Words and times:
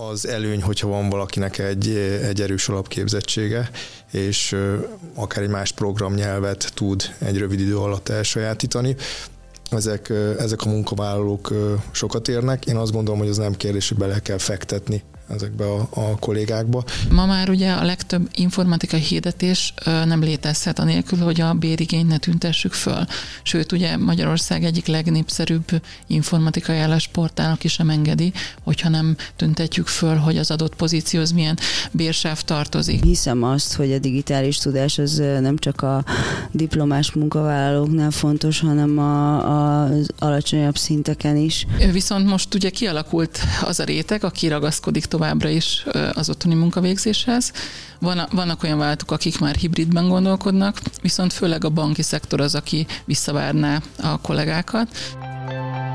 az 0.00 0.26
előny, 0.28 0.62
hogyha 0.62 0.88
van 0.88 1.08
valakinek 1.08 1.58
egy, 1.58 1.88
egy 2.22 2.40
erős 2.40 2.68
alapképzettsége, 2.68 3.70
és 4.10 4.56
akár 5.14 5.42
egy 5.42 5.50
más 5.50 5.72
programnyelvet 5.72 6.72
tud 6.74 7.02
egy 7.18 7.38
rövid 7.38 7.60
idő 7.60 7.78
alatt 7.78 8.08
elsajátítani. 8.08 8.96
Ezek, 9.70 10.12
ezek 10.38 10.62
a 10.62 10.68
munkavállalók 10.68 11.52
sokat 11.92 12.28
érnek. 12.28 12.66
Én 12.66 12.76
azt 12.76 12.92
gondolom, 12.92 13.20
hogy 13.20 13.28
az 13.28 13.36
nem 13.36 13.56
kérdés, 13.56 13.88
hogy 13.88 13.98
bele 13.98 14.18
kell 14.18 14.38
fektetni 14.38 15.02
ezekbe 15.28 15.64
a, 15.64 15.88
a 15.90 16.16
kollégákba. 16.18 16.84
Ma 17.10 17.26
már 17.26 17.48
ugye 17.48 17.72
a 17.72 17.84
legtöbb 17.84 18.28
informatikai 18.34 19.00
hirdetés 19.00 19.74
nem 19.84 20.20
létezhet 20.20 20.78
anélkül, 20.78 21.18
hogy 21.18 21.40
a 21.40 21.52
bérigényt 21.52 22.08
ne 22.08 22.18
tüntessük 22.18 22.72
föl. 22.72 23.04
Sőt, 23.42 23.72
ugye 23.72 23.96
Magyarország 23.96 24.64
egyik 24.64 24.86
legnépszerűbb 24.86 25.82
informatikai 26.06 26.78
állásportálnak 26.78 27.64
is 27.64 27.72
sem 27.72 27.90
engedi, 27.90 28.32
hogyha 28.62 28.88
nem 28.88 29.16
tüntetjük 29.36 29.86
föl, 29.86 30.16
hogy 30.16 30.38
az 30.38 30.50
adott 30.50 30.74
pozícióhoz 30.74 31.32
milyen 31.32 31.58
bérsáv 31.90 32.42
tartozik. 32.42 33.04
Hiszem 33.04 33.42
azt, 33.42 33.74
hogy 33.74 33.92
a 33.92 33.98
digitális 33.98 34.58
tudás 34.58 34.98
az 34.98 35.22
nem 35.40 35.58
csak 35.58 35.82
a 35.82 36.04
diplomás 36.50 37.12
munkavállalóknál 37.12 38.10
fontos, 38.10 38.60
hanem 38.60 38.98
a, 38.98 39.44
a, 39.46 39.82
az 39.84 40.08
alacsonyabb 40.18 40.76
szinteken 40.76 41.36
is. 41.36 41.66
Viszont 41.92 42.26
most 42.26 42.54
ugye 42.54 42.70
kialakult 42.70 43.38
az 43.64 43.80
a 43.80 43.84
réteg, 43.84 44.24
aki 44.24 44.48
ragaszkodik 44.48 45.04
továbbra 45.14 45.48
is 45.48 45.84
az 46.12 46.28
otthoni 46.28 46.54
munkavégzéshez. 46.54 47.52
Van, 47.98 48.28
vannak 48.32 48.62
olyan 48.62 48.78
váltók, 48.78 49.10
akik 49.10 49.38
már 49.38 49.54
hibridben 49.54 50.08
gondolkodnak, 50.08 50.80
viszont 51.02 51.32
főleg 51.32 51.64
a 51.64 51.68
banki 51.68 52.02
szektor 52.02 52.40
az, 52.40 52.54
aki 52.54 52.86
visszavárná 53.04 53.82
a 54.02 54.20
kollégákat. 54.20 54.88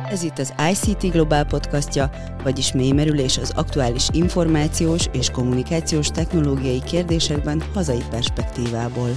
Ez 0.10 0.24
itt 0.24 0.40
az 0.40 0.54
ICT 0.72 1.12
Global 1.12 1.44
podcastja, 1.44 2.12
vagyis 2.44 2.72
mélymerülés 2.72 3.38
az 3.38 3.52
aktuális 3.56 4.08
információs 4.12 5.06
és 5.12 5.30
kommunikációs 5.30 6.08
technológiai 6.08 6.84
kérdésekben 6.84 7.64
hazai 7.74 8.04
perspektívából. 8.10 9.14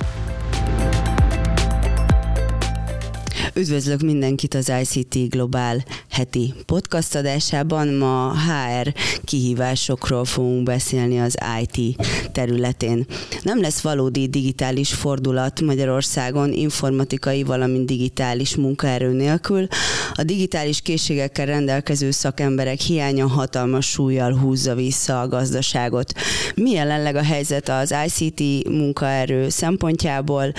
Üdvözlök 3.55 4.00
mindenkit 4.00 4.55
az 4.55 4.72
ICT 4.80 5.28
Global 5.28 5.82
heti 6.12 6.55
podcast 6.66 7.14
adásában. 7.14 7.88
Ma 7.88 8.32
HR 8.32 8.92
kihívásokról 9.24 10.24
fogunk 10.24 10.62
beszélni 10.62 11.20
az 11.20 11.36
IT 11.62 11.96
területén. 12.32 13.06
Nem 13.42 13.60
lesz 13.60 13.80
valódi 13.80 14.28
digitális 14.28 14.92
fordulat 14.92 15.60
Magyarországon 15.60 16.52
informatikai, 16.52 17.42
valamint 17.42 17.86
digitális 17.86 18.56
munkaerő 18.56 19.12
nélkül. 19.12 19.66
A 20.14 20.22
digitális 20.22 20.80
készségekkel 20.80 21.46
rendelkező 21.46 22.10
szakemberek 22.10 22.80
hiánya 22.80 23.27
hatalmas 23.27 23.86
súlyjal 23.86 24.38
húzza 24.38 24.74
vissza 24.74 25.20
a 25.20 25.28
gazdaságot. 25.28 26.12
Mi 26.55 26.70
jelenleg 26.70 27.16
a 27.16 27.22
helyzet 27.22 27.68
az 27.68 27.94
ICT 28.06 28.68
munkaerő 28.68 29.48
szempontjából? 29.48 30.52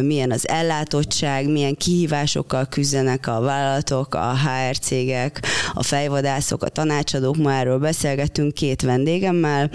Milyen 0.00 0.30
az 0.30 0.48
ellátottság, 0.48 1.48
milyen 1.48 1.76
kihívások 1.76 2.38
kihívásokkal 2.38 2.66
küzdenek 2.66 3.26
a 3.26 3.40
vállalatok, 3.40 4.14
a 4.14 4.34
HR 4.36 4.77
cégek, 4.78 5.42
a 5.72 5.82
fejvadászok, 5.82 6.62
a 6.62 6.68
tanácsadók. 6.68 7.36
Ma 7.36 7.52
erről 7.52 7.78
beszélgettünk 7.78 8.54
két 8.54 8.82
vendégemmel. 8.82 9.70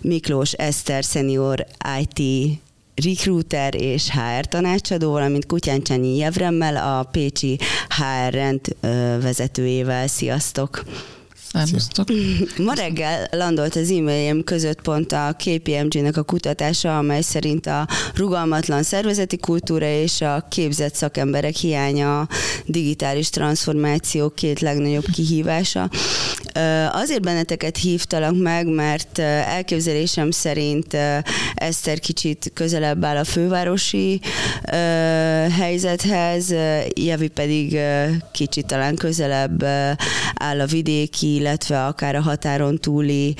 Miklós 0.00 0.52
Eszter, 0.52 1.02
senior 1.02 1.66
IT 2.00 2.58
recruiter 3.04 3.74
és 3.74 4.10
HR 4.10 4.46
tanácsadó, 4.46 5.10
valamint 5.10 5.46
Kutyáncsányi 5.46 6.16
Jevremmel, 6.16 6.76
a 6.76 7.02
Pécsi 7.02 7.58
HR 7.88 8.32
rend 8.32 8.60
vezetőjével. 9.22 10.06
Sziasztok! 10.06 10.84
Szervusztok! 11.52 12.08
Ma 12.58 12.72
reggel 12.72 13.28
landolt 13.30 13.76
az 13.76 13.90
e-mailjem 13.90 14.44
között 14.44 14.80
pont 14.80 15.12
a 15.12 15.36
KPMG-nek 15.38 16.16
a 16.16 16.22
kutatása, 16.22 16.98
amely 16.98 17.20
szerint 17.20 17.66
a 17.66 17.88
rugalmatlan 18.14 18.82
szervezeti 18.82 19.36
kultúra 19.36 19.86
és 19.86 20.20
a 20.20 20.46
képzett 20.50 20.94
szakemberek 20.94 21.54
hiánya 21.54 22.20
a 22.20 22.28
digitális 22.66 23.30
transformáció 23.30 24.28
két 24.28 24.60
legnagyobb 24.60 25.04
kihívása. 25.12 25.90
Azért 26.92 27.22
benneteket 27.22 27.76
hívtalak 27.76 28.38
meg, 28.38 28.66
mert 28.66 29.18
elképzelésem 29.18 30.30
szerint 30.30 30.96
Eszter 31.54 31.98
kicsit 31.98 32.50
közelebb 32.54 33.04
áll 33.04 33.16
a 33.16 33.24
fővárosi 33.24 34.20
helyzethez, 35.58 36.54
Javi 36.94 37.28
pedig 37.28 37.78
kicsit 38.32 38.66
talán 38.66 38.94
közelebb 38.94 39.64
áll 40.34 40.60
a 40.60 40.66
vidéki, 40.66 41.39
illetve 41.40 41.86
akár 41.86 42.14
a 42.14 42.20
határon 42.20 42.78
túli 42.78 43.34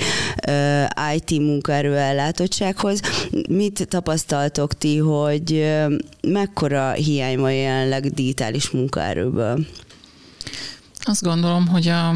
IT 1.15 1.39
munkaerő 1.39 1.97
ellátottsághoz. 1.97 3.01
Mit 3.49 3.87
tapasztaltok 3.89 4.73
ti, 4.73 4.97
hogy 4.97 5.75
mekkora 6.21 6.91
hiány 6.91 7.39
van 7.39 7.53
jelenleg 7.53 8.07
digitális 8.13 8.69
munkaerőből? 8.69 9.65
Azt 11.03 11.23
gondolom, 11.23 11.67
hogy 11.67 11.87
a, 11.87 12.15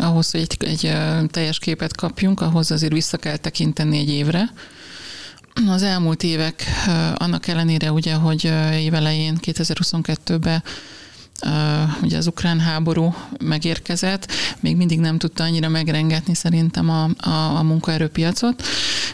ahhoz, 0.00 0.30
hogy 0.30 0.40
egy, 0.40 0.56
egy 0.64 0.92
teljes 1.30 1.58
képet 1.58 1.96
kapjunk, 1.96 2.40
ahhoz 2.40 2.70
azért 2.70 2.92
vissza 2.92 3.16
kell 3.16 3.36
tekinteni 3.36 3.98
egy 3.98 4.10
évre. 4.10 4.52
Az 5.68 5.82
elmúlt 5.82 6.22
évek 6.22 6.64
annak 7.14 7.46
ellenére 7.46 7.92
ugye, 7.92 8.14
hogy 8.14 8.52
évelején 8.72 9.38
2022-ben 9.42 10.62
ugye 12.02 12.16
az 12.16 12.26
ukrán 12.26 12.60
háború 12.60 13.14
megérkezett, 13.38 14.32
még 14.60 14.76
mindig 14.76 15.00
nem 15.00 15.18
tudta 15.18 15.44
annyira 15.44 15.68
megrengetni 15.68 16.34
szerintem 16.34 16.90
a, 16.90 17.08
a, 17.28 17.56
a 17.56 17.62
munkaerőpiacot, 17.62 18.62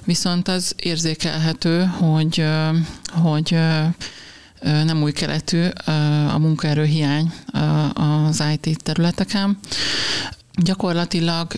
viszont 0.04 0.48
az 0.48 0.74
érzékelhető, 0.76 1.84
hogy, 1.84 2.44
hogy 3.12 3.58
nem 4.60 5.02
új 5.02 5.12
keletű 5.12 5.66
a 6.32 6.38
munkaerő 6.38 6.84
hiány 6.84 7.32
az 7.94 8.42
IT 8.54 8.82
területeken. 8.82 9.58
Gyakorlatilag 10.54 11.52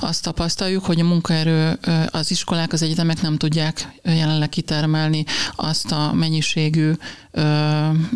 azt 0.00 0.22
tapasztaljuk, 0.22 0.84
hogy 0.84 1.00
a 1.00 1.04
munkaerő, 1.04 1.78
az 2.10 2.30
iskolák, 2.30 2.72
az 2.72 2.82
egyetemek 2.82 3.22
nem 3.22 3.36
tudják 3.36 3.88
jelenleg 4.02 4.48
kitermelni 4.48 5.24
azt 5.56 5.92
a 5.92 6.12
mennyiségű 6.12 6.92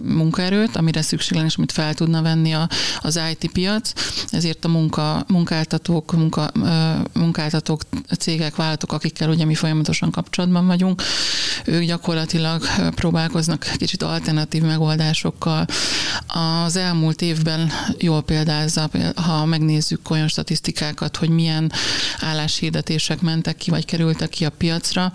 munkaerőt, 0.03 0.77
amire 0.77 1.03
szükség 1.03 1.33
lenne, 1.33 1.47
és 1.47 1.57
amit 1.57 1.73
fel 1.73 1.95
tudna 1.95 2.23
venni 2.23 2.53
a, 2.53 2.69
az 3.01 3.21
IT 3.31 3.53
piac, 3.53 3.93
ezért 4.31 4.65
a 4.65 4.69
munka, 4.69 5.25
munkáltatók, 5.29 6.13
munka, 6.13 6.51
munkáltatók, 7.13 7.83
cégek, 8.19 8.57
vállalatok, 8.57 8.93
akikkel 8.93 9.29
ugye 9.29 9.45
mi 9.45 9.55
folyamatosan 9.55 10.11
kapcsolatban 10.11 10.67
vagyunk, 10.67 11.03
ők 11.65 11.83
gyakorlatilag 11.83 12.63
próbálkoznak 12.95 13.71
kicsit 13.77 14.03
alternatív 14.03 14.63
megoldásokkal. 14.63 15.67
Az 16.65 16.77
elmúlt 16.77 17.23
évben 17.23 17.71
jól 17.99 18.23
példázza, 18.23 18.91
ha 19.15 19.45
megnézzük 19.45 20.11
olyan 20.11 20.29
statisztikákat, 20.29 21.17
hogy 21.17 21.29
milyen 21.29 21.73
álláshirdetések 22.21 23.21
mentek 23.21 23.57
ki, 23.57 23.71
vagy 23.71 23.85
kerültek 23.85 24.29
ki 24.29 24.45
a 24.45 24.51
piacra, 24.51 25.13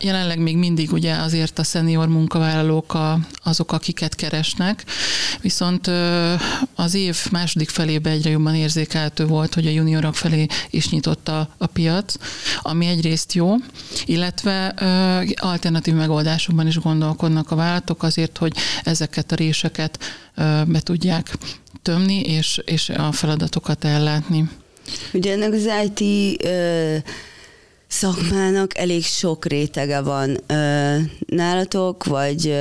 Jelenleg 0.00 0.38
még 0.38 0.56
mindig 0.56 0.92
ugye 0.92 1.14
azért 1.14 1.58
a 1.58 1.64
szenior 1.64 2.08
munkavállalók 2.08 2.94
a, 2.98 3.18
azok, 3.42 3.72
akiket 3.72 4.14
keresnek, 4.14 4.84
viszont 5.40 5.90
az 6.74 6.94
év 6.94 7.16
második 7.30 7.68
felében 7.68 8.12
egyre 8.12 8.30
jobban 8.30 8.54
érzékelhető 8.54 9.26
volt, 9.26 9.54
hogy 9.54 9.66
a 9.66 9.70
juniorok 9.70 10.14
felé 10.14 10.46
is 10.70 10.90
nyitott 10.90 11.28
a, 11.28 11.48
a 11.58 11.66
piac, 11.66 12.14
ami 12.62 12.86
egyrészt 12.86 13.32
jó, 13.32 13.54
illetve 14.04 14.66
alternatív 15.36 15.94
megoldásokban 15.94 16.66
is 16.66 16.78
gondolkodnak 16.78 17.50
a 17.50 17.56
vállalatok 17.56 18.02
azért, 18.02 18.38
hogy 18.38 18.56
ezeket 18.84 19.32
a 19.32 19.34
réseket 19.34 19.98
be 20.66 20.80
tudják 20.80 21.36
tömni, 21.82 22.20
és, 22.20 22.60
és 22.64 22.88
a 22.88 23.12
feladatokat 23.12 23.84
ellátni. 23.84 24.50
Ugye 25.12 25.32
ennek 25.32 25.52
az 25.52 25.68
IT 25.84 26.40
szakmának 27.88 28.78
elég 28.78 29.04
sok 29.04 29.44
rétege 29.44 30.00
van. 30.00 30.40
Nálatok, 31.26 32.04
vagy 32.04 32.54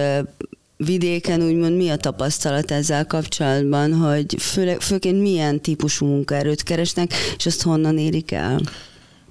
vidéken 0.77 1.41
úgymond 1.41 1.75
mi 1.75 1.89
a 1.89 1.95
tapasztalat 1.97 2.71
ezzel 2.71 3.07
kapcsolatban, 3.07 3.93
hogy 3.93 4.35
főle, 4.39 4.79
főként 4.79 5.21
milyen 5.21 5.61
típusú 5.61 6.05
munkaerőt 6.05 6.63
keresnek, 6.63 7.13
és 7.37 7.45
azt 7.45 7.61
honnan 7.61 7.97
érik 7.97 8.31
el? 8.31 8.61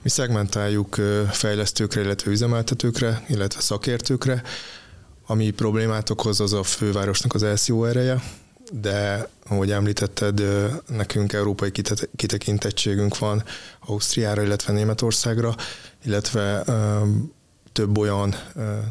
Mi 0.03 0.09
szegmentáljuk 0.09 0.97
fejlesztőkre, 1.31 2.01
illetve 2.01 2.31
üzemeltetőkre, 2.31 3.25
illetve 3.29 3.61
szakértőkre. 3.61 4.43
Ami 5.27 5.51
problémát 5.51 6.11
okoz, 6.11 6.41
az 6.41 6.53
a 6.53 6.63
fővárosnak 6.63 7.35
az 7.35 7.63
SEO 7.65 7.85
ereje, 7.85 8.23
de 8.73 9.29
ahogy 9.49 9.71
említetted, 9.71 10.43
nekünk 10.87 11.33
európai 11.33 11.71
kitekintettségünk 12.17 13.19
van 13.19 13.43
Ausztriára, 13.81 14.43
illetve 14.43 14.73
Németországra, 14.73 15.55
illetve 16.05 16.65
több 17.73 17.99
olyan 17.99 18.35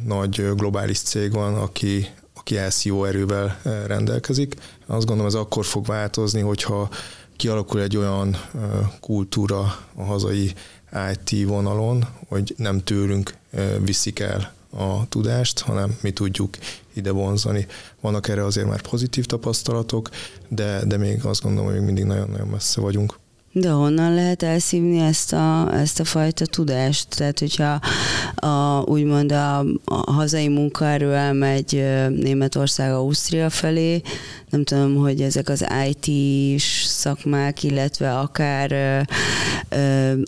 nagy 0.05 0.55
globális 0.55 0.99
cég 0.99 1.31
van, 1.31 1.55
aki, 1.55 2.07
aki 2.33 2.57
SEO 2.69 3.03
erővel 3.03 3.59
rendelkezik. 3.87 4.55
Azt 4.85 5.05
gondolom, 5.05 5.25
ez 5.25 5.33
akkor 5.37 5.65
fog 5.65 5.85
változni, 5.85 6.41
hogyha 6.41 6.89
kialakul 7.35 7.81
egy 7.81 7.97
olyan 7.97 8.37
kultúra 8.99 9.59
a 9.95 10.03
hazai 10.03 10.53
IT 11.11 11.45
vonalon, 11.47 12.05
hogy 12.27 12.53
nem 12.57 12.83
tőlünk 12.83 13.33
viszik 13.79 14.19
el 14.19 14.53
a 14.77 15.05
tudást, 15.09 15.59
hanem 15.59 15.97
mi 16.01 16.11
tudjuk 16.11 16.57
ide 16.93 17.11
vonzani. 17.11 17.67
Vannak 18.01 18.27
erre 18.27 18.45
azért 18.45 18.67
már 18.67 18.81
pozitív 18.81 19.25
tapasztalatok, 19.25 20.09
de, 20.47 20.85
de 20.85 20.97
még 20.97 21.25
azt 21.25 21.41
gondolom, 21.41 21.65
hogy 21.65 21.75
még 21.75 21.85
mindig 21.85 22.03
nagyon-nagyon 22.03 22.47
messze 22.47 22.81
vagyunk. 22.81 23.19
De 23.57 23.69
honnan 23.69 24.13
lehet 24.13 24.43
elszívni 24.43 24.99
ezt 24.99 25.33
a, 25.33 25.73
ezt 25.73 25.99
a 25.99 26.03
fajta 26.03 26.45
tudást? 26.45 27.15
Tehát, 27.15 27.39
hogyha 27.39 27.79
a, 28.35 28.81
úgymond 28.85 29.31
a, 29.31 29.59
a 29.85 30.11
hazai 30.11 30.47
munkaerő 30.47 31.13
elmegy 31.13 31.71
Németország, 32.09 32.91
Ausztria 32.91 33.49
felé, 33.49 34.01
nem 34.49 34.63
tudom, 34.63 34.95
hogy 34.95 35.21
ezek 35.21 35.49
az 35.49 35.65
IT-s 35.87 36.85
szakmák, 36.85 37.63
illetve 37.63 38.17
akár 38.19 38.71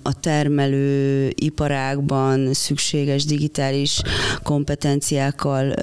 a 0.01 0.19
termelő 0.19 1.31
iparákban 1.36 2.54
szükséges 2.54 3.25
digitális 3.25 4.01
kompetenciákkal 4.44 5.74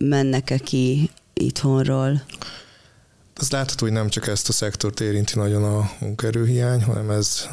mennek-e 0.00 0.58
ki 0.58 1.10
itthonról? 1.34 2.22
Az 3.36 3.50
látható, 3.50 3.84
hogy 3.84 3.94
nem 3.94 4.08
csak 4.08 4.26
ezt 4.26 4.48
a 4.48 4.52
szektort 4.52 5.00
érinti 5.00 5.38
nagyon 5.38 5.64
a 5.64 5.90
munkaerőhiány, 6.00 6.82
hanem 6.82 7.10
ez 7.10 7.48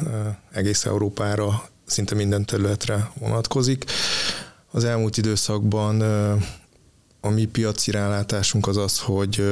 egész 0.52 0.84
Európára, 0.84 1.68
szinte 1.86 2.14
minden 2.14 2.44
területre 2.44 3.10
vonatkozik. 3.18 3.84
Az 4.70 4.84
elmúlt 4.84 5.16
időszakban 5.16 6.00
a 7.20 7.28
mi 7.28 7.44
piaci 7.44 7.90
rálátásunk 7.90 8.66
az 8.66 8.76
az, 8.76 8.98
hogy 8.98 9.44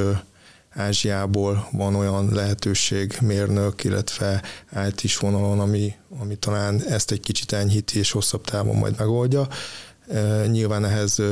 Ázsiából 0.75 1.69
van 1.73 1.95
olyan 1.95 2.33
lehetőség 2.33 3.17
mérnök, 3.21 3.85
illetve 3.85 4.43
IT 4.89 5.03
is 5.03 5.17
vonalon, 5.17 5.61
ami, 5.61 5.95
ami 6.21 6.37
talán 6.37 6.83
ezt 6.83 7.11
egy 7.11 7.21
kicsit 7.21 7.53
enyhíti 7.53 7.99
és 7.99 8.11
hosszabb 8.11 8.45
távon 8.45 8.77
majd 8.77 8.99
megoldja. 8.99 9.49
Nyilván 10.47 10.85
ehhez 10.85 11.23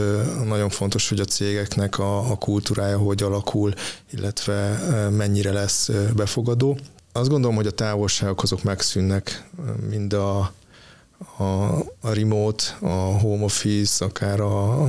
nagyon 0.45 0.69
fontos, 0.69 1.09
hogy 1.09 1.21
a 1.21 1.25
cégeknek 1.25 1.99
a, 1.99 2.31
a 2.31 2.37
kultúrája 2.37 2.99
hogy 2.99 3.23
alakul, 3.23 3.73
illetve 4.11 4.79
mennyire 5.11 5.53
lesz 5.53 5.91
befogadó. 6.17 6.79
Azt 7.13 7.29
gondolom, 7.29 7.57
hogy 7.57 7.67
a 7.67 7.71
távolságok 7.71 8.43
azok 8.43 8.63
megszűnnek, 8.63 9.49
mind 9.89 10.13
a, 10.13 10.53
a, 11.37 11.43
a 12.01 12.13
remote, 12.13 12.65
a 12.81 13.19
home 13.19 13.45
office, 13.45 14.05
akár 14.05 14.41
a, 14.41 14.83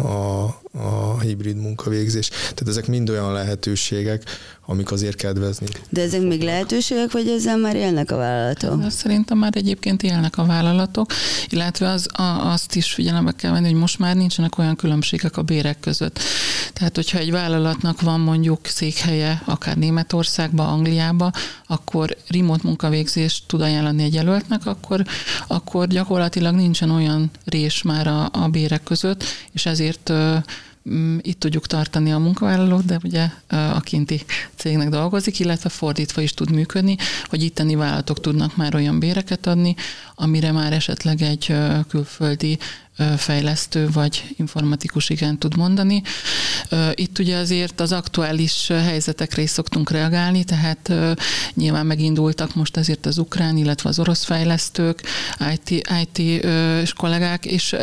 a, 0.44 0.59
a 0.72 1.20
hibrid 1.20 1.58
munkavégzés. 1.58 2.28
Tehát 2.28 2.68
ezek 2.68 2.88
mind 2.88 3.10
olyan 3.10 3.34
lehetőségek, 3.34 4.24
amik 4.66 4.92
azért 4.92 5.16
kedvezni. 5.16 5.68
De 5.90 6.02
ezek 6.02 6.22
még 6.22 6.42
lehetőségek, 6.42 7.12
vagy 7.12 7.28
ezzel 7.28 7.58
már 7.58 7.76
élnek 7.76 8.12
a 8.12 8.16
vállalatok? 8.16 8.82
De 8.82 8.90
szerintem 8.90 9.38
már 9.38 9.52
egyébként 9.56 10.04
élnek 10.04 10.38
a 10.38 10.46
vállalatok, 10.46 11.12
illetve 11.50 11.90
az, 11.90 12.08
a, 12.14 12.52
azt 12.52 12.76
is 12.76 12.94
figyelembe 12.94 13.32
kell 13.32 13.52
venni, 13.52 13.66
hogy 13.66 13.80
most 13.80 14.00
már 14.00 14.16
nincsenek 14.16 14.58
olyan 14.58 14.76
különbségek 14.76 15.38
a 15.38 15.42
bérek 15.42 15.80
között. 15.80 16.20
Tehát, 16.74 16.96
hogyha 16.96 17.18
egy 17.18 17.32
vállalatnak 17.32 18.02
van 18.02 18.20
mondjuk 18.20 18.66
székhelye, 18.66 19.42
akár 19.46 19.78
Németországba, 19.78 20.68
Angliába, 20.68 21.32
akkor 21.68 22.18
remote 22.28 22.62
munkavégzést 22.64 23.44
tud 23.48 23.62
ajánlani 23.62 24.04
egy 24.04 24.14
jelöltnek, 24.14 24.66
akkor, 24.66 25.06
akkor 25.48 25.88
gyakorlatilag 25.88 26.56
nincsen 26.56 26.90
olyan 26.90 27.32
rés 27.46 27.82
már 27.82 28.08
a, 28.08 28.30
a 28.32 28.48
bérek 28.48 28.84
között, 28.84 29.24
és 29.52 29.66
ezért 29.66 30.12
itt 31.22 31.40
tudjuk 31.40 31.68
tartani 31.68 32.12
a 32.12 32.18
munkavállalót, 32.18 32.86
de 32.86 33.00
ugye 33.04 33.30
a 33.48 33.80
kinti 33.80 34.22
cégnek 34.56 34.90
dolgozik, 34.90 35.40
illetve 35.40 35.70
fordítva 35.70 36.22
is 36.22 36.34
tud 36.34 36.52
működni, 36.52 36.98
hogy 37.26 37.44
itteni 37.44 37.76
vállalatok 37.76 38.20
tudnak 38.20 38.56
már 38.56 38.76
olyan 38.76 39.00
béreket 39.00 39.48
adni, 39.48 39.76
amire 40.16 40.52
már 40.52 40.74
esetleg 40.74 41.22
egy 41.22 41.56
külföldi 41.88 42.58
fejlesztő 43.18 43.90
vagy 43.90 44.24
informatikus 44.38 45.10
igen 45.10 45.38
tud 45.38 45.58
mondani. 45.58 46.02
Itt 46.94 47.20
ugye 47.20 47.38
azért 47.38 47.80
az 47.80 47.92
aktuális 47.92 48.68
helyzetekre 48.68 49.42
is 49.42 49.50
szoktunk 49.50 49.90
reagálni, 49.92 50.44
tehát 50.44 50.94
nyilván 51.54 51.86
megindultak 51.86 52.56
most 52.56 52.78
azért 52.78 53.06
az 53.06 53.18
ukrán, 53.18 53.58
illetve 53.58 53.90
az 53.90 54.00
orosz 54.00 54.24
fejlesztők, 54.24 55.02
IT, 55.54 55.70
IT 56.02 56.18
és 56.82 56.94
kollégák, 56.94 57.46
és 57.46 57.76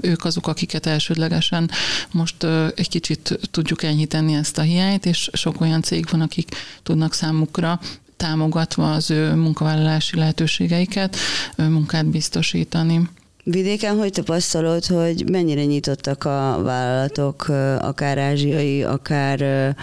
ők 0.00 0.24
azok, 0.24 0.46
akiket 0.46 0.86
elsődlegesen 0.86 1.70
most 2.10 2.44
egy 2.74 2.88
kicsit 2.88 3.38
tudjuk 3.50 3.82
enyhíteni 3.82 4.34
ezt 4.34 4.58
a 4.58 4.62
hiányt, 4.62 5.06
és 5.06 5.30
sok 5.32 5.60
olyan 5.60 5.82
cég 5.82 6.06
van, 6.10 6.20
akik 6.20 6.48
tudnak 6.82 7.14
számukra 7.14 7.80
támogatva 8.16 8.92
az 8.92 9.10
ő 9.10 9.34
munkavállalási 9.34 10.16
lehetőségeiket 10.16 11.16
munkát 11.56 12.06
biztosítani. 12.06 13.08
Vidéken 13.44 13.96
hogy 13.96 14.12
tapasztalod, 14.12 14.86
hogy 14.86 15.30
mennyire 15.30 15.64
nyitottak 15.64 16.24
a 16.24 16.60
vállalatok, 16.62 17.48
akár 17.78 18.18
ázsiai, 18.18 18.82
akár 18.82 19.74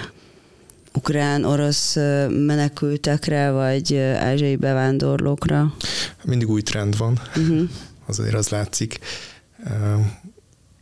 ukrán, 0.93 1.43
orosz 1.43 1.95
menekültekre, 2.29 3.51
vagy 3.51 3.95
ázsiai 3.97 4.55
bevándorlókra? 4.55 5.73
Mindig 6.23 6.49
új 6.49 6.61
trend 6.61 6.97
van, 6.97 7.19
uh-huh. 7.35 7.69
azért 8.07 8.33
az 8.33 8.49
látszik. 8.49 8.99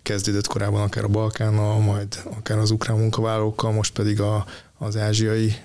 Kezdődött 0.01 0.47
korábban 0.47 0.81
akár 0.81 1.03
a 1.03 1.07
Balkánnal, 1.07 1.79
majd 1.79 2.23
akár 2.37 2.57
az 2.57 2.71
ukrán 2.71 2.97
munkavállalókkal, 2.97 3.71
most 3.71 3.93
pedig 3.93 4.21
a, 4.21 4.45
az 4.77 4.97
ázsiai 4.97 5.55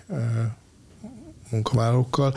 munkavállalókkal. 1.51 2.35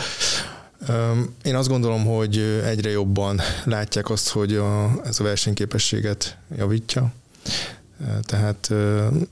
Én 1.43 1.55
azt 1.55 1.67
gondolom, 1.67 2.05
hogy 2.05 2.37
egyre 2.65 2.89
jobban 2.89 3.39
látják 3.63 4.09
azt, 4.09 4.29
hogy 4.29 4.55
a, 4.55 5.01
ez 5.05 5.19
a 5.19 5.23
versenyképességet 5.23 6.37
javítja. 6.57 7.13
Tehát 8.21 8.69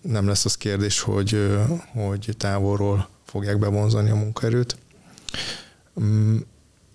nem 0.01 0.27
lesz 0.27 0.45
az 0.45 0.57
kérdés, 0.57 0.99
hogy, 0.99 1.55
hogy 1.93 2.29
távolról 2.37 3.09
fogják 3.25 3.59
bevonzani 3.59 4.09
a 4.09 4.15
munkaerőt. 4.15 4.77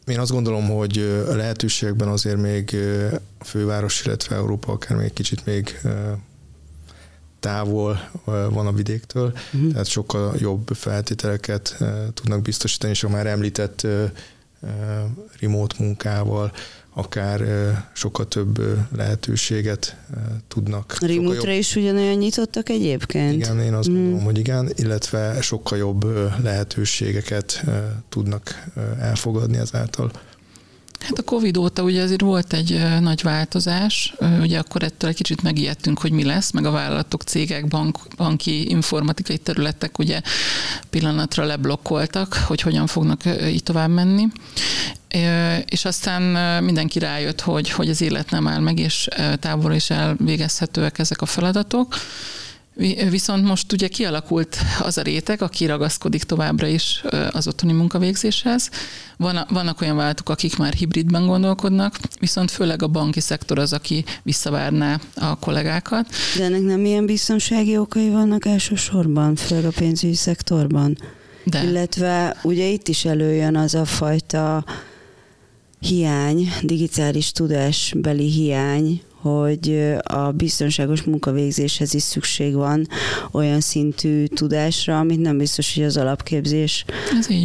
Én 0.06 0.18
azt 0.18 0.30
gondolom, 0.30 0.68
hogy 0.68 0.98
a 1.28 1.34
lehetőségekben 1.34 2.08
azért 2.08 2.40
még 2.40 2.76
a 3.38 3.44
főváros, 3.44 4.04
illetve 4.04 4.36
Európa 4.36 4.72
akár 4.72 4.96
még 4.96 5.12
kicsit 5.12 5.46
még 5.46 5.80
távol 7.40 8.10
van 8.24 8.66
a 8.66 8.72
vidéktől, 8.72 9.32
uh-huh. 9.52 9.70
tehát 9.70 9.86
sokkal 9.86 10.34
jobb 10.38 10.68
feltételeket 10.74 11.76
tudnak 12.14 12.42
biztosítani, 12.42 12.92
és 12.92 13.04
a 13.04 13.08
már 13.08 13.26
említett 13.26 13.86
remote 15.40 15.74
munkával, 15.78 16.52
akár 16.94 17.40
sokkal 17.92 18.28
több 18.28 18.60
lehetőséget 18.96 19.96
tudnak. 20.48 20.96
A 21.00 21.06
remote 21.06 21.54
is 21.54 21.76
ugyanolyan 21.76 22.16
nyitottak 22.16 22.68
egyébként? 22.68 23.34
Igen, 23.34 23.60
én 23.60 23.74
azt 23.74 23.90
mm. 23.90 23.94
gondolom, 23.94 24.24
hogy 24.24 24.38
igen, 24.38 24.72
illetve 24.74 25.40
sokkal 25.40 25.78
jobb 25.78 26.06
lehetőségeket 26.42 27.64
tudnak 28.08 28.64
elfogadni 29.00 29.56
ezáltal. 29.56 30.10
Hát 31.00 31.18
a 31.18 31.22
Covid 31.22 31.56
óta 31.56 31.82
ugye 31.82 32.02
azért 32.02 32.20
volt 32.20 32.52
egy 32.52 32.80
nagy 33.00 33.22
változás, 33.22 34.14
ugye 34.40 34.58
akkor 34.58 34.82
ettől 34.82 35.10
egy 35.10 35.16
kicsit 35.16 35.42
megijedtünk, 35.42 36.00
hogy 36.00 36.12
mi 36.12 36.24
lesz, 36.24 36.50
meg 36.50 36.64
a 36.64 36.70
vállalatok, 36.70 37.22
cégek, 37.22 37.68
bank, 37.68 37.98
banki, 38.16 38.70
informatikai 38.70 39.38
területek 39.38 39.98
ugye 39.98 40.20
pillanatra 40.90 41.44
leblokkoltak, 41.44 42.34
hogy 42.34 42.60
hogyan 42.60 42.86
fognak 42.86 43.20
így 43.46 43.62
tovább 43.62 43.90
menni. 43.90 44.26
És 45.66 45.84
aztán 45.84 46.22
mindenki 46.62 46.98
rájött, 46.98 47.40
hogy, 47.40 47.70
hogy 47.70 47.88
az 47.88 48.00
élet 48.00 48.30
nem 48.30 48.48
áll 48.48 48.60
meg, 48.60 48.78
és 48.78 49.08
távolra 49.40 49.74
is 49.74 49.90
elvégezhetőek 49.90 50.98
ezek 50.98 51.22
a 51.22 51.26
feladatok. 51.26 51.94
Viszont 53.10 53.44
most 53.44 53.72
ugye 53.72 53.88
kialakult 53.88 54.56
az 54.82 54.98
a 54.98 55.02
réteg, 55.02 55.42
aki 55.42 55.66
ragaszkodik 55.66 56.22
továbbra 56.22 56.66
is 56.66 57.02
az 57.30 57.48
otthoni 57.48 57.72
munkavégzéshez. 57.72 58.70
Van, 59.16 59.46
vannak 59.48 59.80
olyan 59.80 59.96
vállalatok, 59.96 60.28
akik 60.28 60.56
már 60.56 60.72
hibridben 60.72 61.26
gondolkodnak, 61.26 61.98
viszont 62.20 62.50
főleg 62.50 62.82
a 62.82 62.86
banki 62.86 63.20
szektor 63.20 63.58
az, 63.58 63.72
aki 63.72 64.04
visszavárná 64.22 65.00
a 65.14 65.38
kollégákat. 65.38 66.06
De 66.36 66.44
ennek 66.44 66.62
nem 66.62 66.84
ilyen 66.84 67.06
biztonsági 67.06 67.76
okai 67.76 68.10
vannak 68.10 68.46
elsősorban, 68.46 69.36
főleg 69.36 69.64
a 69.64 69.70
pénzügyi 69.76 70.14
szektorban? 70.14 70.98
De. 71.44 71.64
Illetve 71.64 72.36
ugye 72.42 72.66
itt 72.66 72.88
is 72.88 73.04
előjön 73.04 73.56
az 73.56 73.74
a 73.74 73.84
fajta 73.84 74.64
hiány, 75.80 76.52
digitális 76.62 77.32
tudásbeli 77.32 78.30
hiány, 78.30 79.02
hogy 79.20 79.94
a 80.02 80.30
biztonságos 80.30 81.02
munkavégzéshez 81.02 81.94
is 81.94 82.02
szükség 82.02 82.54
van 82.54 82.88
olyan 83.32 83.60
szintű 83.60 84.24
tudásra, 84.24 84.98
amit 84.98 85.20
nem 85.20 85.38
biztos, 85.38 85.74
hogy 85.74 85.84
az 85.84 85.96
alapképzés 85.96 86.84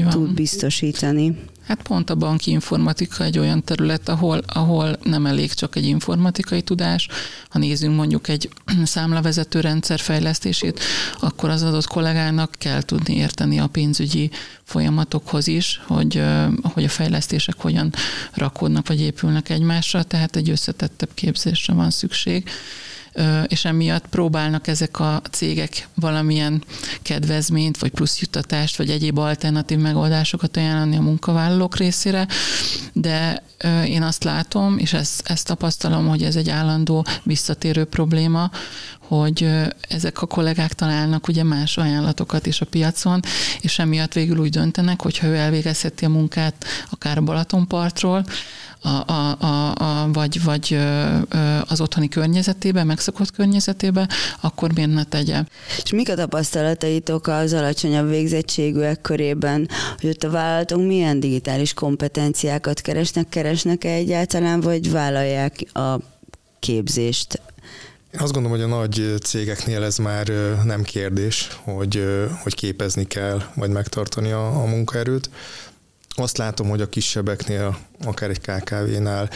tud 0.10 0.34
biztosítani. 0.34 1.36
Hát 1.68 1.82
pont 1.82 2.10
a 2.10 2.16
banki 2.16 2.52
informatika 2.52 3.24
egy 3.24 3.40
olyan 3.40 3.64
terület, 3.64 4.10
ahol, 4.10 4.42
ahol 4.48 4.98
nem 5.04 5.26
elég 5.26 5.54
csak 5.54 5.76
egy 5.76 5.86
informatikai 5.86 6.62
tudás. 6.62 7.08
Ha 7.50 7.60
nézzünk 7.60 7.96
mondjuk 7.96 8.28
egy 8.28 8.50
számlavezető 8.84 9.60
rendszer 9.60 10.00
fejlesztését, 10.00 10.80
akkor 11.20 11.50
az 11.50 11.64
adott 11.64 11.88
kollégának 11.88 12.56
kell 12.58 12.82
tudni 12.82 13.16
érteni 13.16 13.60
a 13.60 13.68
pénzügyi 13.68 14.32
folyamatokhoz 14.64 15.48
is, 15.48 15.82
hogy, 15.88 16.24
hogy 16.74 16.84
a 16.84 16.90
fejlesztések 16.90 17.56
hogyan 17.58 17.94
rakódnak 18.34 18.88
vagy 18.88 19.02
épülnek 19.02 19.50
egymásra, 19.50 20.04
tehát 20.04 20.36
egy 20.36 20.50
összetettebb 20.50 21.10
képzésre 21.14 21.74
van 21.74 21.90
szükség 21.90 22.50
és 23.48 23.66
emiatt 23.66 24.08
próbálnak 24.08 24.68
ezek 24.68 25.00
a 25.00 25.22
cégek 25.32 25.88
valamilyen 25.96 26.64
kedvezményt, 27.02 27.78
vagy 27.78 27.92
plusz 27.92 28.20
juttatást, 28.20 28.78
vagy 28.78 28.90
egyéb 28.90 29.18
alternatív 29.18 29.78
megoldásokat 29.78 30.58
ajánlani 30.58 30.98
a 30.98 31.02
munkavállalók 31.02 31.78
részére, 31.78 32.28
de 32.94 33.44
én 33.86 34.02
azt 34.02 34.24
látom, 34.24 34.78
és 34.78 34.94
ezt, 34.94 35.22
ezt 35.26 35.48
tapasztalom, 35.48 36.08
hogy 36.08 36.24
ez 36.24 36.36
egy 36.36 36.50
állandó 36.50 37.06
visszatérő 37.24 37.84
probléma, 37.84 38.52
hogy 39.00 39.50
ezek 39.90 40.22
a 40.22 40.26
kollégák 40.26 40.74
találnak 40.74 41.28
ugye 41.28 41.44
más 41.44 41.78
ajánlatokat 41.78 42.46
is 42.46 42.62
a 42.62 42.66
piacon, 42.66 43.20
és 43.62 43.80
emiatt 43.80 44.14
végül 44.14 44.38
úgy 44.38 44.50
döntenek, 44.50 45.02
hogy 45.02 45.18
ha 45.18 45.28
ő 45.28 45.36
elvégezheti 45.36 46.06
a 46.06 46.10
munkát 46.10 46.66
akár 46.90 47.18
a 47.18 47.22
Balatonpartról, 47.22 48.26
a, 48.82 49.12
a, 49.12 49.38
a, 49.40 49.76
a, 49.76 50.12
vagy, 50.12 50.44
vagy 50.44 50.80
az 51.68 51.82
otthoni 51.82 52.08
környezetébe, 52.08 52.84
megszokott 52.84 53.32
környezetébe, 53.32 54.10
akkor 54.42 54.74
miért 54.74 54.94
ne 54.94 55.04
tegye? 55.04 55.44
És 55.84 55.92
mik 55.92 56.10
a 56.10 56.16
tapasztalataitok 56.16 57.28
az 57.28 57.54
alacsonyabb 57.54 58.10
végzettségűek 58.10 59.02
körében, 59.02 59.70
hogy 60.00 60.10
ott 60.10 60.24
a 60.24 60.30
vállalatok 60.30 60.86
milyen 60.86 61.20
digitális 61.20 61.74
kompetenciákat 61.74 62.82
keresnek, 62.82 63.30
keresnek-e 63.30 63.90
egyáltalán, 63.90 64.62
vagy 64.62 64.92
vállalják 64.92 65.66
a 65.74 66.00
képzést 66.60 67.42
én 68.16 68.22
azt 68.22 68.34
gondolom, 68.34 68.58
hogy 68.58 68.72
a 68.72 68.76
nagy 68.76 69.16
cégeknél 69.24 69.84
ez 69.84 69.98
már 69.98 70.28
nem 70.64 70.84
kérdés, 70.84 71.50
hogy, 71.64 72.04
hogy 72.44 72.56
képezni 72.56 73.06
kell, 73.08 73.42
vagy 73.56 73.70
megtartani 73.70 74.32
a, 74.32 74.62
a 74.62 74.66
munkaerőt. 74.66 75.30
Azt 76.18 76.38
látom, 76.38 76.70
hogy 76.70 76.82
a 76.82 76.90
kisebbeknél, 76.90 77.78
akár 78.04 78.30
egy 78.30 78.42
KKV-nál 78.42 79.30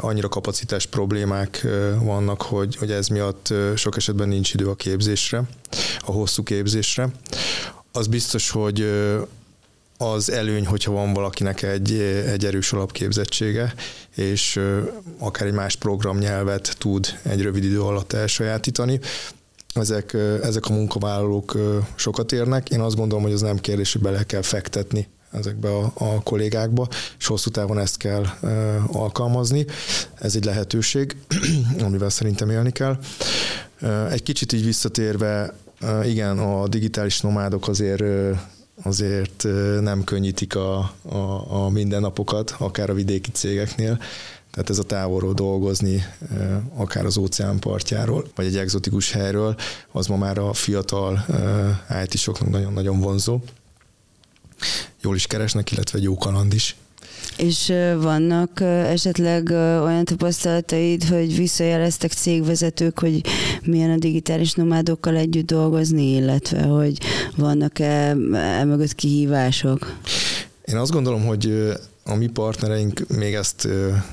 annyira 0.00 0.28
kapacitás 0.28 0.86
problémák 0.86 1.66
vannak, 2.00 2.42
hogy, 2.42 2.76
hogy 2.76 2.90
ez 2.90 3.08
miatt 3.08 3.54
sok 3.76 3.96
esetben 3.96 4.28
nincs 4.28 4.54
idő 4.54 4.68
a 4.68 4.74
képzésre, 4.74 5.42
a 6.00 6.10
hosszú 6.10 6.42
képzésre. 6.42 7.08
Az 7.92 8.06
biztos, 8.06 8.50
hogy 8.50 8.90
az 9.98 10.30
előny, 10.30 10.66
hogyha 10.66 10.92
van 10.92 11.12
valakinek 11.12 11.62
egy, 11.62 11.92
egy 12.26 12.44
erős 12.44 12.72
alapképzettsége, 12.72 13.74
és 14.14 14.60
akár 15.18 15.46
egy 15.46 15.54
más 15.54 15.76
programnyelvet 15.76 16.76
tud 16.78 17.06
egy 17.22 17.42
rövid 17.42 17.64
idő 17.64 17.82
alatt 17.82 18.12
elsajátítani. 18.12 19.00
Ezek, 19.74 20.14
ezek 20.42 20.66
a 20.66 20.72
munkavállalók 20.72 21.56
sokat 21.94 22.32
érnek. 22.32 22.68
Én 22.68 22.80
azt 22.80 22.96
gondolom, 22.96 23.24
hogy 23.24 23.32
az 23.32 23.40
nem 23.40 23.58
kérdés, 23.58 23.92
hogy 23.92 24.02
bele 24.02 24.22
kell 24.22 24.42
fektetni 24.42 25.08
ezekbe 25.30 25.68
a, 25.68 25.92
a 25.94 26.22
kollégákba, 26.22 26.88
és 27.18 27.26
hosszú 27.26 27.50
távon 27.50 27.78
ezt 27.78 27.96
kell 27.96 28.24
e, 28.24 28.76
alkalmazni. 28.92 29.66
Ez 30.14 30.34
egy 30.34 30.44
lehetőség, 30.44 31.16
amivel 31.86 32.08
szerintem 32.08 32.50
élni 32.50 32.72
kell. 32.72 32.98
E, 33.80 34.06
egy 34.06 34.22
kicsit 34.22 34.52
így 34.52 34.64
visszatérve, 34.64 35.54
e, 35.80 36.08
igen, 36.08 36.38
a 36.38 36.68
digitális 36.68 37.20
nomádok 37.20 37.68
azért 37.68 38.02
azért 38.82 39.46
nem 39.80 40.04
könnyítik 40.04 40.54
a, 40.54 40.92
a, 41.02 41.52
a 41.64 41.68
mindennapokat, 41.68 42.54
akár 42.58 42.90
a 42.90 42.94
vidéki 42.94 43.30
cégeknél. 43.30 43.98
Tehát 44.50 44.70
ez 44.70 44.78
a 44.78 44.82
távolról 44.82 45.32
dolgozni, 45.32 46.04
akár 46.76 47.04
az 47.04 47.16
óceán 47.16 47.58
partjáról, 47.58 48.26
vagy 48.34 48.46
egy 48.46 48.56
egzotikus 48.56 49.12
helyről, 49.12 49.56
az 49.92 50.06
ma 50.06 50.16
már 50.16 50.38
a 50.38 50.52
fiatal 50.52 51.26
IT-soknak 52.04 52.50
nagyon-nagyon 52.50 53.00
vonzó 53.00 53.40
jól 55.02 55.14
is 55.14 55.26
keresnek, 55.26 55.72
illetve 55.72 55.98
egy 55.98 56.04
jó 56.04 56.16
kaland 56.16 56.54
is. 56.54 56.76
És 57.36 57.72
vannak 58.00 58.60
esetleg 58.60 59.50
olyan 59.82 60.04
tapasztalataid, 60.04 61.04
hogy 61.04 61.36
visszajeleztek 61.36 62.12
cégvezetők, 62.12 62.98
hogy 62.98 63.20
milyen 63.62 63.90
a 63.90 63.96
digitális 63.96 64.52
nomádokkal 64.52 65.16
együtt 65.16 65.46
dolgozni, 65.46 66.14
illetve 66.14 66.62
hogy 66.62 66.98
vannak-e 67.36 68.14
mögött 68.64 68.94
kihívások? 68.94 69.92
Én 70.64 70.76
azt 70.76 70.90
gondolom, 70.90 71.26
hogy 71.26 71.72
a 72.04 72.14
mi 72.14 72.26
partnereink 72.26 73.02
még 73.16 73.34
ezt 73.34 73.68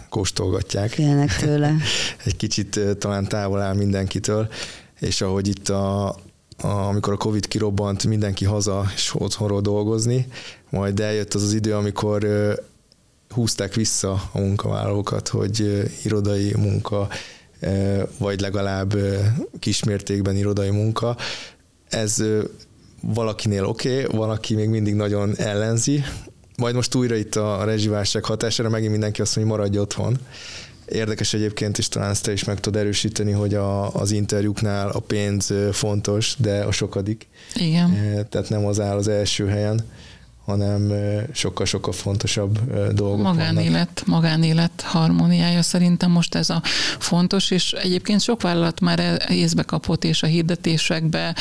kóstolgatják. 0.09 0.89
Félnek 0.89 1.35
tőle. 1.35 1.75
Egy 2.25 2.37
kicsit 2.37 2.79
talán 2.99 3.27
távol 3.27 3.61
áll 3.61 3.75
mindenkitől, 3.75 4.47
és 4.99 5.21
ahogy 5.21 5.47
itt 5.47 5.69
a, 5.69 6.15
amikor 6.61 7.13
a 7.13 7.17
Covid 7.17 7.47
kirobbant, 7.47 8.05
mindenki 8.05 8.45
haza 8.45 8.85
és 8.95 9.13
otthonról 9.13 9.61
dolgozni, 9.61 10.27
majd 10.69 10.99
eljött 10.99 11.33
az 11.33 11.43
az 11.43 11.53
idő, 11.53 11.73
amikor 11.73 12.27
húzták 13.29 13.73
vissza 13.73 14.11
a 14.31 14.39
munkavállalókat, 14.39 15.27
hogy 15.27 15.85
irodai 16.03 16.53
munka, 16.57 17.07
vagy 18.17 18.39
legalább 18.39 18.95
kismértékben 19.59 20.35
irodai 20.35 20.69
munka. 20.69 21.17
Ez 21.89 22.23
valakinél 23.01 23.65
oké, 23.65 24.03
okay, 24.03 24.17
van, 24.17 24.39
még 24.49 24.69
mindig 24.69 24.93
nagyon 24.93 25.37
ellenzi, 25.37 26.03
majd 26.57 26.75
most 26.75 26.95
újra 26.95 27.15
itt 27.15 27.35
a 27.35 27.63
rezsiválság 27.63 28.23
hatására 28.23 28.69
megint 28.69 28.91
mindenki 28.91 29.21
azt 29.21 29.35
mondja, 29.35 29.53
hogy 29.53 29.61
maradj 29.61 29.79
otthon. 29.83 30.17
Érdekes 30.89 31.33
egyébként, 31.33 31.77
és 31.77 31.87
talán 31.87 32.09
ezt 32.09 32.23
te 32.23 32.31
is 32.31 32.43
meg 32.43 32.59
tudod 32.59 32.81
erősíteni, 32.81 33.31
hogy 33.31 33.53
a, 33.53 33.93
az 33.93 34.11
interjúknál 34.11 34.89
a 34.89 34.99
pénz 34.99 35.53
fontos, 35.71 36.35
de 36.37 36.63
a 36.63 36.71
sokadik. 36.71 37.27
Igen. 37.55 37.89
Tehát 38.29 38.49
nem 38.49 38.65
az 38.65 38.79
áll 38.79 38.97
az 38.97 39.07
első 39.07 39.47
helyen 39.47 39.83
hanem 40.45 40.91
sokkal-sokkal 41.33 41.93
fontosabb 41.93 42.73
dolgok 42.93 43.23
magánélet, 43.23 44.03
vannak. 44.05 44.21
Magánélet 44.23 44.81
harmóniája 44.81 45.61
szerintem 45.61 46.11
most 46.11 46.35
ez 46.35 46.49
a 46.49 46.61
fontos, 46.99 47.51
és 47.51 47.71
egyébként 47.71 48.21
sok 48.21 48.41
vállalat 48.41 48.79
már 48.79 48.99
e, 48.99 49.17
észbe 49.29 49.63
kapott, 49.63 50.03
és 50.03 50.23
a 50.23 50.27
hirdetésekbe 50.27 51.35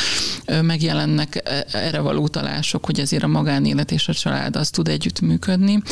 megjelennek 0.62 1.40
e, 1.44 1.66
erre 1.73 2.00
való 2.00 2.23
utalások, 2.23 2.84
hogy 2.84 3.00
ezért 3.00 3.23
a 3.23 3.26
magánélet 3.26 3.92
és 3.92 4.08
a 4.08 4.14
család 4.14 4.56
az 4.56 4.70
tud 4.70 4.88
együtt 4.88 5.20
működni. 5.20 5.82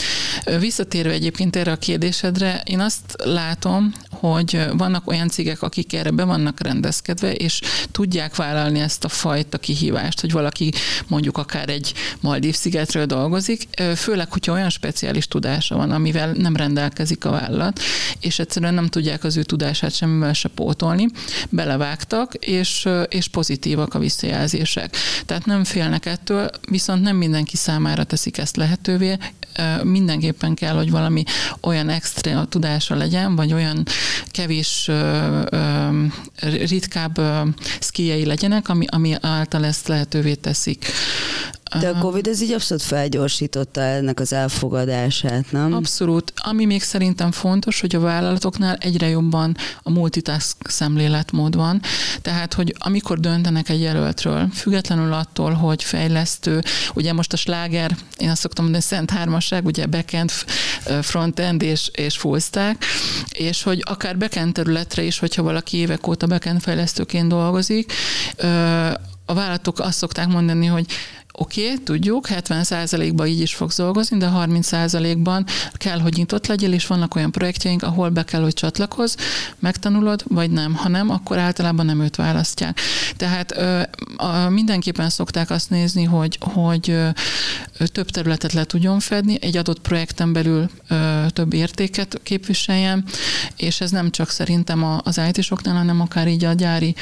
Visszatérve 0.58 1.12
egyébként 1.12 1.56
erre 1.56 1.72
a 1.72 1.76
kérdésedre, 1.76 2.62
én 2.64 2.80
azt 2.80 3.16
látom, 3.24 3.92
hogy 4.30 4.64
vannak 4.72 5.08
olyan 5.08 5.28
cégek, 5.28 5.62
akik 5.62 5.94
erre 5.94 6.10
be 6.10 6.24
vannak 6.24 6.60
rendezkedve, 6.60 7.32
és 7.32 7.60
tudják 7.90 8.36
vállalni 8.36 8.80
ezt 8.80 9.04
a 9.04 9.08
fajta 9.08 9.58
kihívást, 9.58 10.20
hogy 10.20 10.32
valaki 10.32 10.72
mondjuk 11.08 11.38
akár 11.38 11.68
egy 11.68 11.92
Maldív 12.20 12.54
szigetről 12.54 13.06
dolgozik, 13.06 13.68
főleg, 13.96 14.32
hogyha 14.32 14.52
olyan 14.52 14.70
speciális 14.70 15.28
tudása 15.28 15.76
van, 15.76 15.90
amivel 15.90 16.32
nem 16.32 16.56
rendelkezik 16.56 17.24
a 17.24 17.30
vállalat, 17.30 17.80
és 18.20 18.38
egyszerűen 18.38 18.74
nem 18.74 18.88
tudják 18.88 19.24
az 19.24 19.36
ő 19.36 19.42
tudását 19.42 19.94
semmivel 19.94 20.32
se 20.32 20.48
pótolni, 20.48 21.06
belevágtak, 21.48 22.34
és, 22.34 22.88
és 23.08 23.28
pozitívak 23.28 23.94
a 23.94 23.98
visszajelzések. 23.98 24.96
Tehát 25.26 25.46
nem 25.46 25.64
félnek 25.64 26.06
ettől, 26.06 26.50
viszont 26.68 27.02
nem 27.02 27.16
mindenki 27.16 27.56
számára 27.56 28.04
teszik 28.04 28.38
ezt 28.38 28.56
lehetővé, 28.56 29.16
mindenképpen 29.82 30.54
kell, 30.54 30.74
hogy 30.74 30.90
valami 30.90 31.22
olyan 31.60 31.88
extra 31.88 32.44
tudása 32.44 32.94
legyen, 32.94 33.36
vagy 33.36 33.52
olyan 33.52 33.82
kevés 34.30 34.90
ritkább 36.40 37.20
szkijei 37.80 38.26
legyenek, 38.26 38.68
ami, 38.68 38.84
ami 38.88 39.14
által 39.20 39.64
ezt 39.64 39.88
lehetővé 39.88 40.34
teszik. 40.34 40.86
De 41.80 41.88
a 41.88 41.98
Covid 41.98 42.26
ez 42.26 42.42
így 42.42 42.52
abszolút 42.52 42.82
felgyorsította 42.82 43.80
ennek 43.80 44.20
az 44.20 44.32
elfogadását, 44.32 45.52
nem? 45.52 45.72
Abszolút. 45.72 46.32
Ami 46.36 46.64
még 46.64 46.82
szerintem 46.82 47.30
fontos, 47.30 47.80
hogy 47.80 47.94
a 47.94 48.00
vállalatoknál 48.00 48.76
egyre 48.76 49.08
jobban 49.08 49.56
a 49.82 49.90
multitask 49.90 50.56
szemléletmód 50.68 51.56
van. 51.56 51.80
Tehát, 52.22 52.54
hogy 52.54 52.74
amikor 52.78 53.20
döntenek 53.20 53.68
egy 53.68 53.80
jelöltről, 53.80 54.48
függetlenül 54.52 55.12
attól, 55.12 55.52
hogy 55.52 55.82
fejlesztő, 55.82 56.62
ugye 56.94 57.12
most 57.12 57.32
a 57.32 57.36
sláger, 57.36 57.96
én 58.16 58.30
azt 58.30 58.40
szoktam 58.40 58.64
mondani, 58.64 58.84
szent 58.84 59.10
hármasság, 59.10 59.66
ugye 59.66 59.86
backend, 59.86 60.30
frontend 61.02 61.62
és, 61.62 61.90
és 61.92 62.16
full 62.16 62.38
stack, 62.38 62.84
és 63.32 63.62
hogy 63.62 63.82
akár 63.84 64.18
backend 64.18 64.52
területre 64.52 65.02
is, 65.02 65.18
hogyha 65.18 65.42
valaki 65.42 65.76
évek 65.76 66.06
óta 66.06 66.26
backend 66.26 66.60
fejlesztőként 66.60 67.28
dolgozik, 67.28 67.92
a 69.26 69.34
vállalatok 69.34 69.78
azt 69.78 69.98
szokták 69.98 70.28
mondani, 70.28 70.66
hogy 70.66 70.86
oké, 71.32 71.64
okay, 71.64 71.82
tudjuk, 71.82 72.26
70%-ban 72.30 73.26
így 73.26 73.40
is 73.40 73.54
fogsz 73.54 73.76
dolgozni, 73.76 74.18
de 74.18 74.30
30%-ban 74.34 75.46
kell, 75.72 76.00
hogy 76.00 76.16
nyitott 76.16 76.46
legyél, 76.46 76.72
és 76.72 76.86
vannak 76.86 77.14
olyan 77.14 77.30
projektjeink, 77.30 77.82
ahol 77.82 78.08
be 78.08 78.24
kell, 78.24 78.42
hogy 78.42 78.54
csatlakozz, 78.54 79.14
megtanulod, 79.58 80.24
vagy 80.28 80.50
nem. 80.50 80.74
Ha 80.74 80.88
nem, 80.88 81.10
akkor 81.10 81.38
általában 81.38 81.86
nem 81.86 82.00
őt 82.00 82.16
választják. 82.16 82.80
Tehát 83.16 83.56
ö, 83.56 83.82
a, 84.16 84.48
mindenképpen 84.48 85.10
szokták 85.10 85.50
azt 85.50 85.70
nézni, 85.70 86.04
hogy, 86.04 86.38
hogy 86.40 86.90
ö, 86.90 87.08
több 87.86 88.10
területet 88.10 88.52
le 88.52 88.64
tudjon 88.64 89.00
fedni, 89.00 89.38
egy 89.40 89.56
adott 89.56 89.80
projekten 89.80 90.32
belül 90.32 90.70
ö, 90.88 91.24
több 91.28 91.52
értéket 91.52 92.20
képviseljen, 92.22 93.04
és 93.56 93.80
ez 93.80 93.90
nem 93.90 94.10
csak 94.10 94.30
szerintem 94.30 95.00
az 95.04 95.20
IT-soknál, 95.32 95.76
hanem 95.76 96.00
akár 96.00 96.28
így 96.28 96.44
a 96.44 96.52
gyári 96.52 96.94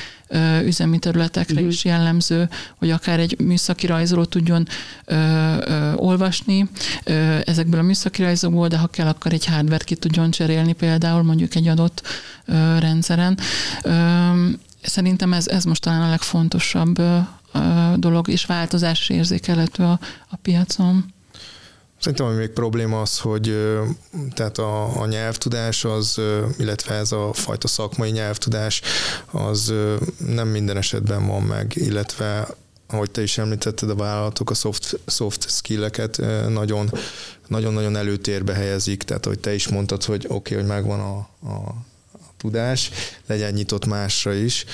üzemi 0.65 0.99
területekre 0.99 1.55
uh-huh. 1.55 1.69
is 1.69 1.85
jellemző, 1.85 2.49
hogy 2.77 2.91
akár 2.91 3.21
egy 3.21 3.39
műszaki 3.39 3.87
rajzoló 3.87 4.20
tudjon 4.25 4.67
ö, 5.05 5.15
ö, 5.15 5.93
olvasni 5.95 6.69
ö, 7.05 7.39
ezekből 7.45 7.81
a 7.81 7.83
műszaki 7.83 8.23
rajzokból, 8.23 8.69
de 8.69 8.79
ha 8.79 8.87
kell, 8.87 9.07
akkor 9.07 9.33
egy 9.33 9.47
hardware 9.47 9.85
ki 9.85 9.95
tudjon 9.95 10.31
cserélni 10.31 10.73
például 10.73 11.23
mondjuk 11.23 11.55
egy 11.55 11.69
adott 11.69 12.03
ö, 12.47 12.79
rendszeren. 12.79 13.39
Ö, 13.83 13.91
szerintem 14.83 15.33
ez, 15.33 15.49
ez 15.49 15.65
most 15.65 15.83
talán 15.83 16.03
a 16.03 16.11
legfontosabb 16.11 16.99
ö, 16.99 17.19
dolog, 17.97 18.29
és 18.29 18.45
változás 18.45 19.09
érzékelhető 19.09 19.83
a, 19.83 19.99
a 20.29 20.37
piacon. 20.43 21.05
Szerintem 22.01 22.27
ami 22.27 22.37
még 22.37 22.49
probléma 22.51 23.01
az, 23.01 23.19
hogy 23.19 23.77
tehát 24.35 24.59
a, 24.59 25.01
a 25.01 25.07
nyelvtudás 25.07 25.85
az, 25.85 26.21
illetve 26.59 26.95
ez 26.95 27.13
a 27.13 27.33
fajta 27.33 27.69
szakmai 27.69 28.11
nyelvtudás 28.11 28.83
az 29.31 29.73
nem 30.27 30.49
minden 30.49 30.77
esetben 30.77 31.27
van 31.27 31.43
meg, 31.43 31.73
illetve 31.75 32.49
ahogy 32.91 33.11
te 33.11 33.23
is 33.23 33.39
említetted, 33.39 33.91
a 33.91 33.95
vállalatok 33.95 34.51
a 34.51 34.55
soft, 34.55 34.99
soft 35.07 35.51
skill-eket 35.51 36.17
nagyon, 36.49 36.93
nagyon-nagyon 37.47 37.97
előtérbe 37.97 38.55
helyezik, 38.55 39.03
tehát 39.03 39.25
hogy 39.25 39.39
te 39.39 39.55
is 39.55 39.69
mondtad, 39.69 40.05
hogy 40.05 40.25
oké, 40.29 40.35
okay, 40.35 40.57
hogy 40.57 40.67
megvan 40.67 41.01
a, 41.01 41.29
a, 41.49 41.53
a 42.13 42.33
tudás, 42.37 42.91
legyen 43.27 43.53
nyitott 43.53 43.87
másra 43.87 44.33
is, 44.33 44.65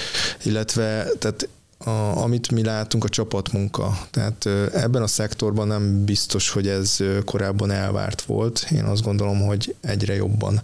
illetve 0.42 1.08
tehát 1.18 1.48
a, 1.78 1.90
amit 2.22 2.50
mi 2.50 2.64
látunk, 2.64 3.04
a 3.04 3.08
csapatmunka. 3.08 3.98
Tehát 4.10 4.46
ebben 4.72 5.02
a 5.02 5.06
szektorban 5.06 5.66
nem 5.66 6.04
biztos, 6.04 6.50
hogy 6.50 6.68
ez 6.68 6.96
korábban 7.24 7.70
elvárt 7.70 8.22
volt. 8.22 8.66
Én 8.70 8.84
azt 8.84 9.02
gondolom, 9.02 9.40
hogy 9.40 9.74
egyre 9.80 10.14
jobban 10.14 10.62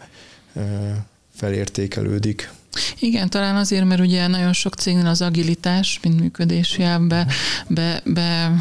felértékelődik. 1.37 2.51
Igen, 2.99 3.29
talán 3.31 3.57
azért, 3.57 3.85
mert 3.85 4.01
ugye 4.01 4.27
nagyon 4.27 4.53
sok 4.53 4.75
cégnél 4.75 5.07
az 5.07 5.23
agilitás, 5.23 5.99
mint 6.03 6.21
működési 6.21 6.83
elvbe 6.83 7.27
be, 7.69 8.03
be, 8.05 8.53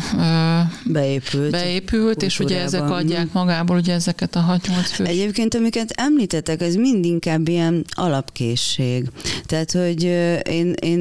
beépült, 0.85 1.51
beépült 1.51 2.21
és 2.21 2.39
ugye 2.39 2.61
ezek 2.61 2.89
adják 2.89 3.31
magából 3.31 3.77
ugye 3.77 3.93
ezeket 3.93 4.35
a 4.35 4.59
6-8 4.63 4.69
fő. 4.91 5.05
Egyébként, 5.05 5.55
amiket 5.55 5.91
említettek, 5.91 6.61
ez 6.61 6.75
mind 6.75 7.05
inkább 7.05 7.47
ilyen 7.47 7.85
alapkészség. 7.89 9.09
Tehát, 9.45 9.71
hogy 9.71 10.03
én, 10.49 10.73
én 10.81 10.99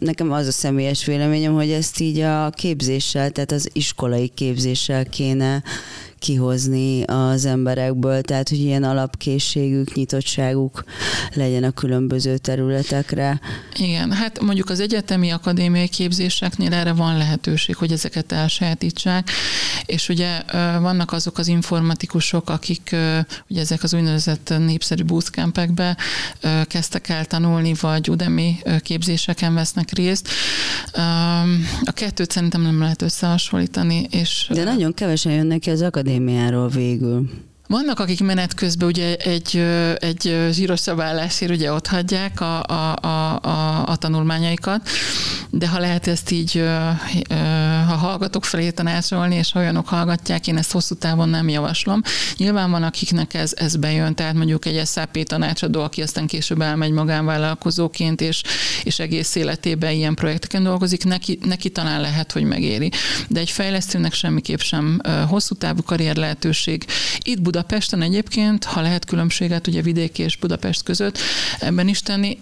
nekem 0.00 0.32
az 0.32 0.46
a 0.46 0.52
személyes 0.52 1.04
véleményem, 1.04 1.54
hogy 1.54 1.70
ezt 1.70 2.00
így 2.00 2.20
a 2.20 2.50
képzéssel, 2.50 3.30
tehát 3.30 3.52
az 3.52 3.68
iskolai 3.72 4.28
képzéssel 4.28 5.04
kéne 5.04 5.62
kihozni 6.18 7.02
az 7.02 7.44
emberekből, 7.44 8.22
tehát 8.22 8.48
hogy 8.48 8.58
ilyen 8.58 8.84
alapkészségük, 8.84 9.94
nyitottságuk 9.94 10.84
legyen 11.34 11.64
a 11.64 11.70
különböző 11.70 12.38
területekre. 12.38 13.40
Igen, 13.76 14.12
hát 14.12 14.40
mondjuk 14.40 14.70
az 14.70 14.80
egyetemi 14.80 15.30
akadémiai 15.30 15.88
képzéseknél 15.88 16.72
erre 16.72 16.92
van 16.92 17.16
lehetőség, 17.16 17.76
hogy 17.76 17.92
ezeket 17.92 18.32
elsajátítsák, 18.32 19.30
és 19.86 20.08
ugye 20.08 20.42
vannak 20.80 21.12
azok 21.12 21.38
az 21.38 21.48
informatikusok, 21.48 22.50
akik 22.50 22.96
ugye 23.48 23.60
ezek 23.60 23.82
az 23.82 23.94
úgynevezett 23.94 24.54
népszerű 24.58 25.04
bootcampekbe 25.04 25.96
kezdtek 26.64 27.08
el 27.08 27.24
tanulni, 27.24 27.74
vagy 27.80 28.10
Udemy 28.10 28.58
képzéseken 28.82 29.54
vesznek 29.54 29.90
részt. 29.90 30.28
A 31.82 31.92
kettőt 31.92 32.30
szerintem 32.30 32.60
nem 32.62 32.80
lehet 32.80 33.02
összehasonlítani. 33.02 34.06
És 34.10 34.50
De 34.52 34.64
nagyon 34.64 34.94
kevesen 34.94 35.32
jönnek 35.32 35.58
ki 35.58 35.70
az 35.70 35.82
akadémiai 35.82 36.06
akadémiáról 36.08 36.68
végül. 36.68 37.28
Vannak, 37.66 37.98
akik 37.98 38.20
menet 38.20 38.54
közben 38.54 38.88
ugye 38.88 39.16
egy, 39.16 39.56
egy 39.98 40.48
zsíros 40.50 40.80
szabállásért 40.80 41.52
ugye 41.52 41.72
ott 41.72 41.86
hagyják 41.86 42.40
a, 42.40 42.62
a, 42.62 42.96
a, 43.00 43.40
a, 43.42 43.86
a 43.86 43.96
tanulmányaikat, 43.96 44.88
de 45.50 45.68
ha 45.68 45.78
lehet 45.78 46.06
ezt 46.06 46.30
így, 46.30 46.64
ha 47.88 47.96
hallgatok 47.96 48.44
felé 48.44 48.70
tanácsolni, 48.70 49.34
és 49.34 49.54
olyanok 49.54 49.88
hallgatják, 49.88 50.46
én 50.46 50.56
ezt 50.56 50.72
hosszú 50.72 50.94
távon 50.94 51.28
nem 51.28 51.48
javaslom. 51.48 52.02
Nyilván 52.36 52.70
van, 52.70 52.82
akiknek 52.82 53.34
ez, 53.34 53.52
ez 53.56 53.76
bejön, 53.76 54.14
tehát 54.14 54.34
mondjuk 54.34 54.64
egy 54.64 54.86
SAP 54.86 55.22
tanácsadó, 55.22 55.82
aki 55.82 56.02
aztán 56.02 56.26
később 56.26 56.60
elmegy 56.60 56.90
magánvállalkozóként, 56.90 58.20
és, 58.20 58.42
és 58.82 58.98
egész 58.98 59.34
életében 59.34 59.92
ilyen 59.92 60.14
projekteken 60.14 60.62
dolgozik, 60.62 61.04
neki, 61.04 61.38
neki 61.44 61.70
talán 61.70 62.00
lehet, 62.00 62.32
hogy 62.32 62.42
megéri. 62.42 62.90
De 63.28 63.40
egy 63.40 63.50
fejlesztőnek 63.50 64.12
semmiképp 64.12 64.58
sem 64.58 65.00
hosszú 65.28 65.54
távú 65.54 65.82
karrier 65.82 66.16
lehetőség. 66.16 66.84
Itt 67.22 67.42
Budapesten 67.42 68.02
egyébként, 68.02 68.64
ha 68.64 68.80
lehet 68.80 69.04
különbséget 69.04 69.66
ugye 69.66 69.82
vidéki 69.82 70.22
és 70.22 70.36
Budapest 70.36 70.82
között 70.82 71.18
ebben 71.60 71.88
is 71.88 72.00
tenni, 72.00 72.38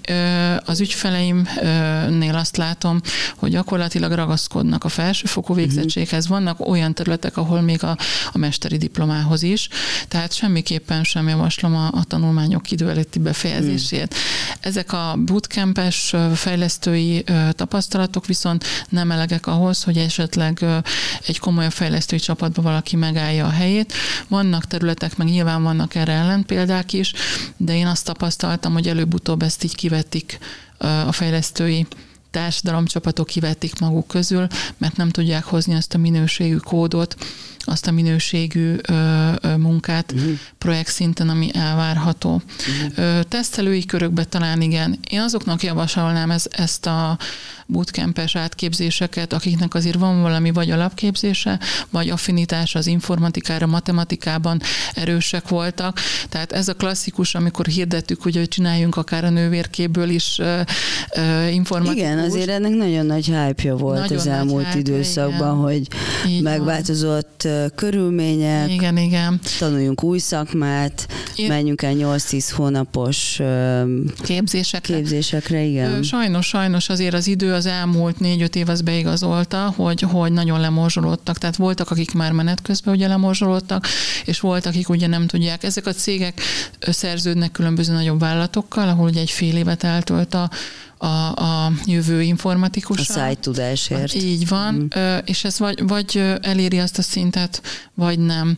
az 0.65 0.81
ügyfeleimnél 0.81 2.35
azt 2.35 2.57
látom, 2.57 3.01
hogy 3.37 3.51
gyakorlatilag 3.51 4.13
ragaszkodnak 4.13 4.85
a 4.85 4.89
felsőfokú 5.37 5.53
mhm. 5.53 5.63
végzettséghez. 5.63 6.29
Vannak 6.29 6.69
olyan 6.69 6.95
területek, 6.95 7.37
ahol 7.37 7.61
még 7.61 7.85
a, 7.85 7.97
a 8.33 8.39
mesteri 8.39 8.77
diplomához 8.77 9.43
is, 9.43 9.69
tehát 10.09 10.33
semmiképpen 10.33 11.05
sem 11.05 11.29
javaslom 11.29 11.75
a, 11.75 11.87
a 11.87 12.05
tanulmányok 12.05 12.71
idő 12.71 12.89
előtti 12.89 13.19
befejezését. 13.19 14.15
Ezek 14.61 14.93
a 14.93 15.17
bootcampes 15.25 16.15
fejlesztői 16.35 17.25
tapasztalatok 17.51 18.27
viszont 18.27 18.65
nem 18.89 19.11
elegek 19.11 19.47
ahhoz, 19.47 19.83
hogy 19.83 19.97
esetleg 19.97 20.65
egy 21.27 21.39
komolyabb 21.39 21.73
fejlesztői 21.73 22.19
csapatban 22.19 22.65
valaki 22.65 22.97
megállja 22.97 23.47
a 23.47 23.51
helyét. 23.51 23.93
Vannak 24.29 24.65
területek, 24.65 25.17
meg 25.17 25.27
nyilván 25.27 25.63
vannak 25.63 25.95
erre 25.95 26.13
ellenpéldák 26.13 26.93
is, 26.93 27.13
de 27.57 27.77
én 27.77 27.87
azt 27.87 28.05
tapasztaltam, 28.05 28.73
hogy 28.73 28.89
előbb-utóbb 28.89 29.43
ezt 29.43 29.65
így 29.65 29.75
kivetik 29.75 30.39
a 30.79 31.13
fejlesztői 31.13 31.87
társadalomcsapatok 32.37 33.27
kivették 33.27 33.79
maguk 33.79 34.07
közül, 34.07 34.47
mert 34.79 34.97
nem 34.97 35.11
tudják 35.11 35.45
hozni 35.45 35.75
azt 35.75 35.95
a 35.95 35.99
minőségű 35.99 36.57
kódot, 36.57 37.17
azt 37.67 37.87
a 37.87 37.91
minőségű 37.91 38.75
ö, 38.89 39.31
ö, 39.41 39.57
munkát 39.57 40.13
uh-huh. 40.13 40.31
projekt 40.59 40.91
szinten, 40.91 41.29
ami 41.29 41.51
elvárható. 41.55 42.43
Uh-huh. 42.59 42.99
Ö, 43.19 43.23
tesztelői 43.23 43.85
körökbe 43.85 44.25
talán 44.25 44.61
igen. 44.61 44.99
Én 45.11 45.21
azoknak 45.21 45.63
javasolnám 45.63 46.31
ez, 46.31 46.45
ezt 46.51 46.87
a 46.87 47.19
bootcampes 47.67 48.37
átképzéseket, 48.37 49.33
akiknek 49.33 49.75
azért 49.75 49.99
van 49.99 50.23
valami 50.23 50.51
vagy 50.51 50.71
alapképzése, 50.71 51.61
vagy 51.91 52.09
affinitás 52.09 52.75
az 52.75 52.87
informatikára, 52.87 53.67
matematikában 53.67 54.61
erősek 54.95 55.49
voltak. 55.49 55.99
Tehát 56.29 56.53
ez 56.53 56.69
a 56.69 56.75
klasszikus, 56.75 57.35
amikor 57.35 57.67
hirdettük, 57.67 58.23
hogy 58.23 58.49
csináljunk 58.49 58.97
akár 58.97 59.25
a 59.25 59.31
nővérkéből 59.31 60.09
is 60.09 60.39
uh, 60.39 60.61
uh, 61.17 61.55
informatikus. 61.55 62.03
Igen, 62.03 62.19
azért 62.27 62.49
ennek 62.49 62.75
nagyon 62.75 63.07
nagy 63.07 63.25
hype 63.25 63.73
volt 63.73 64.01
nagyon 64.01 64.19
az 64.19 64.27
elmúlt 64.27 64.67
hype, 64.67 64.79
időszakban, 64.79 65.35
igen. 65.37 65.63
hogy 65.63 65.89
Így 66.29 66.43
megváltozott 66.43 67.41
van. 67.43 67.73
körülmények. 67.75 68.73
Igen, 68.73 68.97
igen. 68.97 69.41
Tanuljunk 69.59 70.03
új 70.03 70.19
szakmát, 70.19 71.07
Én... 71.37 71.47
menjünk 71.49 71.83
el 71.83 71.95
8-10 71.95 72.49
hónapos 72.55 73.41
képzésekre. 74.23 74.97
képzésekre 74.97 75.63
igen. 75.63 76.03
Sajnos, 76.03 76.47
sajnos 76.47 76.89
azért 76.89 77.15
az 77.15 77.27
idő 77.27 77.53
az 77.53 77.67
elmúlt 77.67 78.21
négy-öt 78.21 78.57
év 78.57 78.69
az 78.69 78.81
beigazolta, 78.81 79.73
hogy, 79.77 80.01
hogy 80.01 80.33
nagyon 80.33 80.61
lemorzsolódtak. 80.61 81.39
Tehát 81.39 81.57
voltak, 81.57 81.91
akik 81.91 82.13
már 82.13 82.33
menet 82.33 82.63
közben 82.63 82.95
ugye 82.95 83.09
lemorzsolódtak, 83.09 83.87
és 84.25 84.41
voltak, 84.41 84.73
akik 84.73 84.89
ugye 84.89 85.07
nem 85.07 85.27
tudják. 85.27 85.63
Ezek 85.63 85.87
a 85.87 85.93
cégek 85.93 86.41
szerződnek 86.81 87.53
különböző 87.53 87.93
nagyobb 87.93 88.21
vállalatokkal, 88.21 88.89
ahol 88.89 89.09
ugye 89.09 89.21
egy 89.21 89.31
fél 89.31 89.57
évet 89.57 89.85
eltölt 89.85 90.35
a, 90.35 90.51
a, 90.99 91.07
a 91.07 91.73
jövő 91.85 92.23
informatikus. 92.23 92.99
A 92.99 93.03
szájtudásért. 93.13 94.15
Így 94.15 94.49
van, 94.49 94.75
mm. 94.75 95.17
és 95.25 95.45
ez 95.45 95.59
vagy, 95.59 95.87
vagy 95.87 96.23
eléri 96.41 96.79
azt 96.79 96.99
a 96.99 97.03
szintet, 97.03 97.63
vagy 97.95 98.19
nem. 98.19 98.57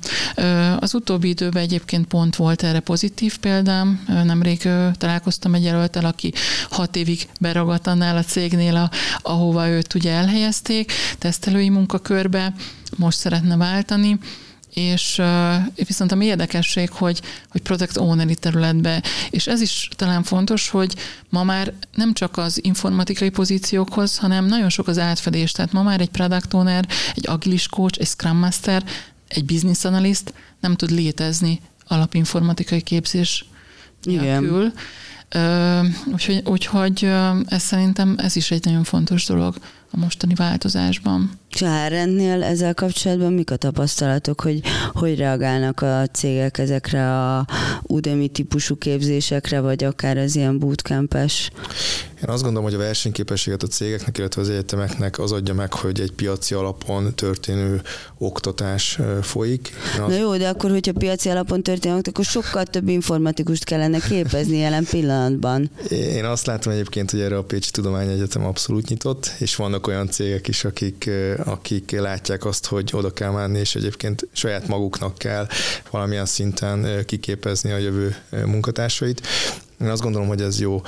Az 0.79 0.95
utóbbi 0.95 1.29
időben 1.29 1.63
egyébként 1.63 2.07
pont 2.07 2.37
volt 2.37 2.63
erre 2.63 2.81
pozitív 2.81 3.39
példám. 3.39 4.05
Nemrég 4.25 4.69
találkoztam 4.93 5.55
egy 5.55 5.65
jelöltel, 5.65 6.05
aki 6.05 6.33
hat 6.71 6.97
évig 6.97 7.29
beragadt 7.41 7.87
annál 7.87 8.17
a 8.17 8.23
cégnél, 8.23 8.77
a, 8.77 8.91
ahova 9.23 9.69
őt 9.69 9.95
ugye 9.95 10.13
elhelyezték, 10.13 10.93
tesztelői 11.19 11.69
munkakörbe, 11.69 12.55
most 12.97 13.19
szeretne 13.19 13.57
váltani, 13.57 14.19
és 14.75 15.23
viszont 15.87 16.13
a 16.13 16.23
érdekesség, 16.23 16.91
hogy, 16.91 17.21
hogy 17.49 17.63
product 17.63 17.97
owneri 17.97 18.35
területbe, 18.35 19.03
és 19.31 19.47
ez 19.47 19.61
is 19.61 19.89
talán 19.97 20.23
fontos, 20.23 20.69
hogy 20.69 20.95
ma 21.29 21.45
már 21.45 21.73
nem 21.95 22.13
csak 22.13 22.37
az 22.37 22.65
informatikai 22.65 23.29
pozíciókhoz, 23.31 24.17
hanem 24.19 24.45
nagyon 24.45 24.69
sok 24.69 24.89
az 24.89 24.99
átfedés, 24.99 25.53
tehát 25.53 25.73
ma 25.73 25.83
már 25.83 26.01
egy 26.01 26.11
product 26.11 26.55
owner, 26.55 26.89
egy 27.15 27.29
agilis 27.29 27.67
coach, 27.69 28.01
egy 28.01 28.07
scrum 28.07 28.37
master, 28.37 28.85
egy 29.29 29.45
business 29.45 29.85
analyst 29.85 30.33
nem 30.61 30.75
tud 30.77 30.91
létezni 30.91 31.61
alapinformatikai 31.87 32.81
képzés 32.81 33.45
nélkül. 34.03 34.73
Igen. 35.31 35.95
Úgyhogy, 36.13 36.43
úgyhogy 36.45 37.11
ez 37.47 37.63
szerintem 37.63 38.15
ez 38.19 38.37
is 38.37 38.51
egy 38.51 38.65
nagyon 38.65 38.85
fontos 38.85 39.25
dolog 39.25 39.57
a 39.91 39.97
mostani 39.97 40.35
változásban. 40.35 41.31
Csárendnél 41.49 42.43
ezzel 42.43 42.75
kapcsolatban 42.75 43.33
mik 43.33 43.51
a 43.51 43.57
tapasztalatok, 43.57 44.41
hogy 44.41 44.61
hogy 44.93 45.17
reagálnak 45.17 45.81
a 45.81 46.07
cégek 46.13 46.59
ezekre 46.59 47.25
a 47.25 47.47
Udemy 47.83 48.29
típusú 48.29 48.77
képzésekre, 48.77 49.61
vagy 49.61 49.85
akár 49.85 50.17
az 50.17 50.37
ilyen 50.37 50.59
bootcampes? 50.59 51.51
Én 52.23 52.29
azt 52.29 52.43
gondolom, 52.43 52.69
hogy 52.69 52.79
a 52.81 52.83
versenyképességet 52.83 53.63
a 53.63 53.67
cégeknek, 53.67 54.19
illetve 54.19 54.41
az 54.41 54.49
egyetemeknek 54.49 55.19
az 55.19 55.33
adja 55.33 55.55
meg, 55.55 55.75
hogy 55.75 56.01
egy 56.01 56.13
piaci 56.13 56.55
alapon 56.55 57.15
történő 57.15 57.83
oktatás 58.19 58.99
folyik. 59.23 59.71
Én 59.97 60.05
Na 60.07 60.15
jó, 60.15 60.37
de 60.37 60.49
akkor, 60.49 60.71
hogyha 60.71 60.93
piaci 60.93 61.29
alapon 61.29 61.63
történik, 61.63 62.09
akkor 62.09 62.25
sokkal 62.25 62.65
több 62.65 62.89
informatikust 62.89 63.65
kellene 63.65 63.99
képezni 63.99 64.59
jelen 64.59 64.85
pillanatban. 64.85 65.71
Én 65.91 66.25
azt 66.25 66.47
látom 66.47 66.73
egyébként, 66.73 67.11
hogy 67.11 67.21
erre 67.21 67.37
a 67.37 67.43
Pécsi 67.43 67.71
Tudományegyetem 67.71 68.45
abszolút 68.45 68.89
nyitott, 68.89 69.33
és 69.39 69.57
vannak 69.57 69.78
olyan 69.87 70.09
cégek 70.09 70.49
is, 70.49 70.65
akik 70.65 71.11
akik 71.45 71.91
látják 71.91 72.45
azt, 72.45 72.67
hogy 72.67 72.91
oda 72.93 73.11
kell 73.11 73.31
menni, 73.31 73.59
és 73.59 73.75
egyébként 73.75 74.29
saját 74.33 74.69
maguknak 74.69 75.19
kell 75.19 75.47
valamilyen 75.91 76.27
szinten 76.27 77.05
kiképezni 77.07 77.71
a 77.71 77.77
jövő 77.77 78.17
munkatársait. 78.31 79.27
Én 79.81 79.89
azt 79.89 80.03
gondolom, 80.03 80.29
hogy 80.29 80.41
ez 80.41 80.61
jó. 80.61 80.83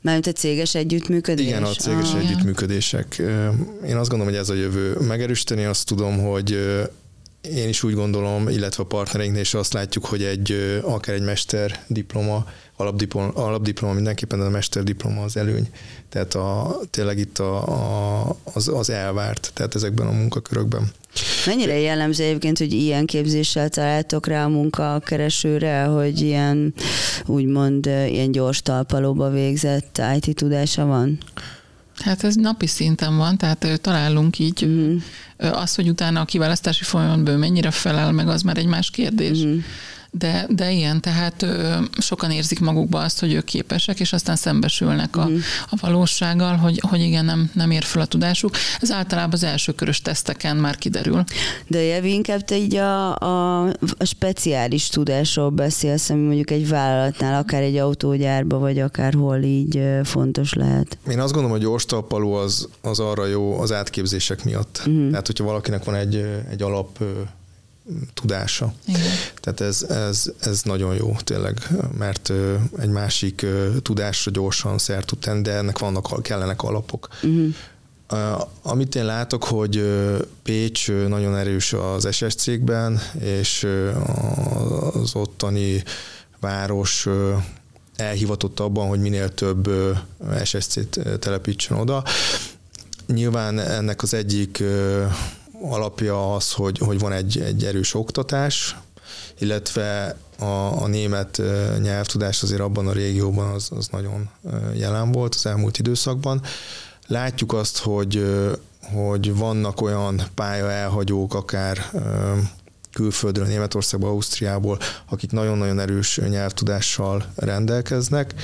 Mármint 0.00 0.26
a 0.26 0.32
céges 0.32 0.74
együttműködés? 0.74 1.46
Igen, 1.46 1.62
a 1.62 1.68
céges 1.68 2.12
ah. 2.12 2.18
együttműködések. 2.18 3.18
Én 3.86 3.96
azt 3.96 4.08
gondolom, 4.08 4.26
hogy 4.26 4.42
ez 4.42 4.48
a 4.48 4.54
jövő. 4.54 4.96
Megerősíteni 5.00 5.64
azt 5.64 5.86
tudom, 5.86 6.18
hogy 6.18 6.58
én 7.40 7.68
is 7.68 7.82
úgy 7.82 7.94
gondolom, 7.94 8.48
illetve 8.48 8.82
a 8.82 8.86
partnereinknél 8.86 9.40
is 9.40 9.54
azt 9.54 9.72
látjuk, 9.72 10.04
hogy 10.04 10.22
egy 10.22 10.80
akár 10.82 11.14
egy 11.14 11.22
mester 11.22 11.84
diploma, 11.86 12.46
alapdiploma, 12.76 13.28
alapdiploma 13.28 13.94
mindenképpen, 13.94 14.38
de 14.38 14.44
a 14.44 14.50
mester 14.50 14.82
diploma 14.82 15.22
az 15.22 15.36
előny. 15.36 15.68
Tehát 16.08 16.34
a, 16.34 16.78
tényleg 16.90 17.18
itt 17.18 17.38
a, 17.38 17.62
a, 18.28 18.36
az, 18.52 18.68
az 18.68 18.90
elvárt, 18.90 19.50
tehát 19.54 19.74
ezekben 19.74 20.06
a 20.06 20.12
munkakörökben. 20.12 20.90
Mennyire 21.46 21.78
jellemző 21.78 22.24
egyébként, 22.24 22.58
hogy 22.58 22.72
ilyen 22.72 23.06
képzéssel 23.06 23.68
találtok 23.68 24.26
rá 24.26 24.44
a 24.44 24.48
munkakeresőre, 24.48 25.82
hogy 25.82 26.20
ilyen 26.20 26.74
úgymond 27.26 27.86
ilyen 27.86 28.32
gyors 28.32 28.62
talpalóba 28.62 29.30
végzett 29.30 30.00
IT 30.20 30.34
tudása 30.34 30.86
van? 30.86 31.18
Hát 31.98 32.24
ez 32.24 32.34
napi 32.34 32.66
szinten 32.66 33.16
van, 33.16 33.36
tehát 33.36 33.80
találunk 33.80 34.38
így. 34.38 34.64
Mm. 34.66 34.96
Az, 35.38 35.74
hogy 35.74 35.88
utána 35.88 36.20
a 36.20 36.24
kiválasztási 36.24 36.84
folyamatból 36.84 37.36
mennyire 37.36 37.70
felel 37.70 38.12
meg, 38.12 38.28
az 38.28 38.42
már 38.42 38.56
egy 38.56 38.66
más 38.66 38.90
kérdés. 38.90 39.44
Mm 39.44 39.58
de, 40.18 40.46
de 40.48 40.70
ilyen, 40.70 41.00
tehát 41.00 41.42
ö, 41.42 41.76
sokan 41.98 42.30
érzik 42.30 42.60
magukba 42.60 43.00
azt, 43.00 43.20
hogy 43.20 43.32
ők 43.32 43.44
képesek, 43.44 44.00
és 44.00 44.12
aztán 44.12 44.36
szembesülnek 44.36 45.16
a, 45.16 45.22
uh-huh. 45.22 45.38
a 45.70 45.76
valósággal, 45.80 46.56
hogy, 46.56 46.80
hogy 46.88 47.00
igen, 47.00 47.24
nem, 47.24 47.50
nem 47.54 47.70
ér 47.70 47.82
fel 47.82 48.02
a 48.02 48.06
tudásuk. 48.06 48.56
Ez 48.80 48.90
általában 48.90 49.32
az 49.32 49.42
első 49.42 49.72
körös 49.72 50.00
teszteken 50.00 50.56
már 50.56 50.76
kiderül. 50.76 51.24
De 51.66 51.82
Jevi, 51.82 52.12
inkább 52.12 52.44
te 52.44 52.56
így 52.56 52.74
a, 52.76 53.16
a, 53.16 53.62
a 53.98 54.04
speciális 54.04 54.88
tudásról 54.88 55.50
beszélsz, 55.50 56.10
ami 56.10 56.22
mondjuk 56.22 56.50
egy 56.50 56.68
vállalatnál, 56.68 57.40
akár 57.40 57.62
egy 57.62 57.76
autógyárba, 57.76 58.58
vagy 58.58 58.78
akárhol 58.78 59.42
így 59.42 59.82
fontos 60.04 60.52
lehet. 60.52 60.98
Én 61.10 61.20
azt 61.20 61.32
gondolom, 61.32 61.56
hogy 61.56 61.66
gyors 61.66 61.84
talpaló 61.84 62.34
az, 62.34 62.68
az 62.82 62.98
arra 62.98 63.26
jó 63.26 63.60
az 63.60 63.72
átképzések 63.72 64.44
miatt. 64.44 64.82
Uh-huh. 64.86 65.10
Tehát, 65.10 65.26
hogyha 65.26 65.44
valakinek 65.44 65.84
van 65.84 65.94
egy, 65.94 66.24
egy 66.50 66.62
alap 66.62 66.98
tudása. 68.14 68.72
Igen. 68.86 69.00
Tehát 69.40 69.60
ez, 69.60 69.82
ez, 69.82 70.32
ez 70.40 70.62
nagyon 70.62 70.94
jó 70.94 71.16
tényleg, 71.24 71.68
mert 71.98 72.32
egy 72.78 72.88
másik 72.88 73.46
tudásra 73.82 74.30
gyorsan 74.30 74.78
szert 74.78 75.06
tud 75.06 75.18
tenni, 75.18 75.42
de 75.42 75.52
ennek 75.52 75.78
vannak, 75.78 76.22
kellenek 76.22 76.62
alapok. 76.62 77.08
Uh-huh. 77.22 77.54
Amit 78.62 78.94
én 78.94 79.04
látok, 79.04 79.44
hogy 79.44 79.84
Pécs 80.42 80.90
nagyon 80.90 81.36
erős 81.36 81.72
az 81.72 82.08
SS 82.10 82.34
cégben, 82.34 83.00
és 83.20 83.66
az 84.92 85.14
ottani 85.14 85.82
város 86.40 87.06
elhivatott 87.96 88.60
abban, 88.60 88.88
hogy 88.88 89.00
minél 89.00 89.34
több 89.34 89.70
SSC-t 90.44 91.00
telepítsen 91.18 91.78
oda. 91.78 92.04
Nyilván 93.06 93.58
ennek 93.58 94.02
az 94.02 94.14
egyik 94.14 94.62
alapja 95.62 96.34
az, 96.34 96.52
hogy, 96.52 96.78
hogy 96.78 96.98
van 96.98 97.12
egy, 97.12 97.40
egy 97.40 97.64
erős 97.64 97.94
oktatás, 97.94 98.76
illetve 99.38 100.16
a, 100.38 100.82
a 100.82 100.86
német 100.86 101.42
nyelvtudás 101.82 102.42
azért 102.42 102.60
abban 102.60 102.86
a 102.86 102.92
régióban 102.92 103.54
az, 103.54 103.68
az 103.76 103.88
nagyon 103.88 104.28
jelen 104.74 105.12
volt 105.12 105.34
az 105.34 105.46
elmúlt 105.46 105.78
időszakban. 105.78 106.42
Látjuk 107.06 107.52
azt, 107.52 107.78
hogy, 107.78 108.24
hogy 108.92 109.36
vannak 109.36 109.80
olyan 109.80 110.22
pálya 110.34 110.70
elhagyók, 110.70 111.34
akár 111.34 111.90
külföldről, 112.92 113.46
Németországból, 113.46 114.08
Ausztriából, 114.08 114.78
akik 115.08 115.30
nagyon-nagyon 115.30 115.80
erős 115.80 116.20
nyelvtudással 116.28 117.24
rendelkeznek, 117.36 118.34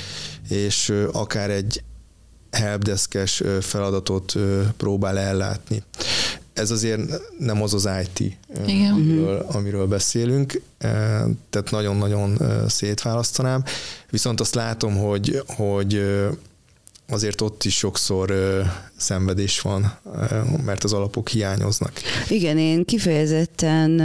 és 0.49 0.93
akár 1.13 1.51
egy 1.51 1.83
helpdeskes 2.51 3.43
feladatot 3.61 4.35
próbál 4.77 5.19
ellátni 5.19 5.83
ez 6.55 6.71
azért 6.71 7.01
nem 7.39 7.63
az 7.63 7.75
az 7.75 7.89
IT, 8.03 8.37
Igen. 8.67 8.93
Amiről, 8.93 9.47
amiről 9.53 9.87
beszélünk, 9.87 10.63
tehát 11.51 11.71
nagyon-nagyon 11.71 12.39
szétválasztanám. 12.69 13.65
Viszont 14.11 14.41
azt 14.41 14.55
látom, 14.55 14.97
hogy, 14.97 15.43
hogy 15.47 16.05
azért 17.09 17.41
ott 17.41 17.65
is 17.65 17.77
sokszor 17.77 18.35
szenvedés 18.97 19.61
van, 19.61 19.99
mert 20.65 20.85
az 20.85 20.93
alapok 20.93 21.29
hiányoznak. 21.29 21.93
Igen, 22.29 22.59
én 22.59 22.85
kifejezetten 22.85 24.03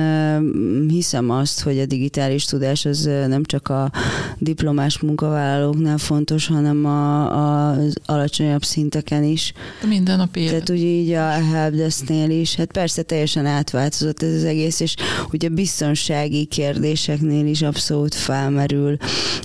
hiszem 0.87 1.29
azt, 1.29 1.61
hogy 1.61 1.79
a 1.79 1.85
digitális 1.85 2.45
tudás 2.45 2.85
az 2.85 3.03
nem 3.03 3.43
csak 3.43 3.67
a 3.67 3.91
diplomás 4.37 4.99
munkavállalóknál 4.99 5.97
fontos, 5.97 6.47
hanem 6.47 6.85
a, 6.85 7.31
a, 7.31 7.69
az 7.69 7.95
alacsonyabb 8.05 8.63
szinteken 8.63 9.23
is. 9.23 9.53
Minden 9.87 10.17
nap 10.17 10.35
élet. 10.35 10.49
Tehát 10.49 10.69
ugye 10.69 10.85
így 10.85 11.11
a 11.11 11.29
helpdesk-nél 11.29 12.29
is, 12.29 12.55
hát 12.55 12.71
persze 12.71 13.01
teljesen 13.01 13.45
átváltozott 13.45 14.23
ez 14.23 14.33
az 14.33 14.43
egész, 14.43 14.79
és 14.79 14.95
ugye 15.31 15.49
biztonsági 15.49 16.45
kérdéseknél 16.45 17.45
is 17.45 17.61
abszolút 17.61 18.15
felmerül, 18.15 18.97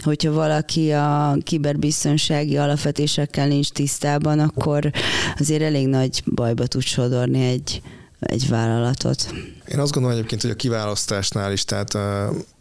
hogyha 0.02 0.32
valaki 0.32 0.90
a 0.92 1.36
kiberbiztonsági 1.42 2.56
alapvetésekkel 2.56 3.43
nincs 3.46 3.70
tisztában, 3.70 4.38
akkor 4.38 4.90
azért 5.38 5.62
elég 5.62 5.88
nagy 5.88 6.22
bajba 6.34 6.66
tud 6.66 6.82
sodorni 6.82 7.46
egy, 7.46 7.82
egy 8.20 8.48
vállalatot. 8.48 9.34
Én 9.66 9.78
azt 9.78 9.92
gondolom 9.92 10.16
egyébként, 10.16 10.42
hogy 10.42 10.50
a 10.50 10.56
kiválasztásnál 10.56 11.52
is, 11.52 11.64
tehát 11.64 11.94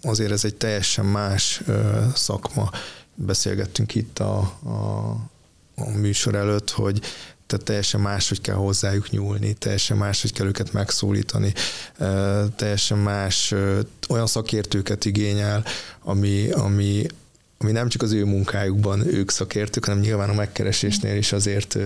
azért 0.04 0.32
ez 0.32 0.46
egy 0.46 0.56
teljesen 0.56 1.06
más 1.06 1.62
szakma. 2.16 2.70
Beszélgettünk 3.16 3.96
itt 3.96 4.20
a, 4.20 4.38
a, 4.64 5.10
a 5.76 5.90
műsor 5.90 6.36
előtt, 6.36 6.70
hogy 6.70 7.02
tehát 7.48 7.66
teljesen 7.66 8.02
máshogy 8.02 8.42
kell 8.42 8.56
hozzájuk 8.56 9.10
nyúlni, 9.10 9.54
teljesen 9.54 9.98
máshogy 9.98 10.34
kell 10.34 10.48
őket 10.48 10.74
megszólítani, 10.74 11.54
teljesen 12.56 12.98
más 12.98 13.54
olyan 14.10 14.28
szakértőket 14.28 15.06
igényel, 15.06 15.64
ami, 16.04 16.52
ami, 16.52 17.06
ami 17.64 17.72
nem 17.72 17.90
csak 17.90 18.02
az 18.02 18.12
ő 18.12 18.24
munkájukban 18.26 19.08
ők 19.08 19.30
szakértők, 19.30 19.86
hanem 19.86 20.00
nyilván 20.00 20.30
a 20.30 20.34
megkeresésnél 20.34 21.18
is 21.18 21.32
azért 21.32 21.78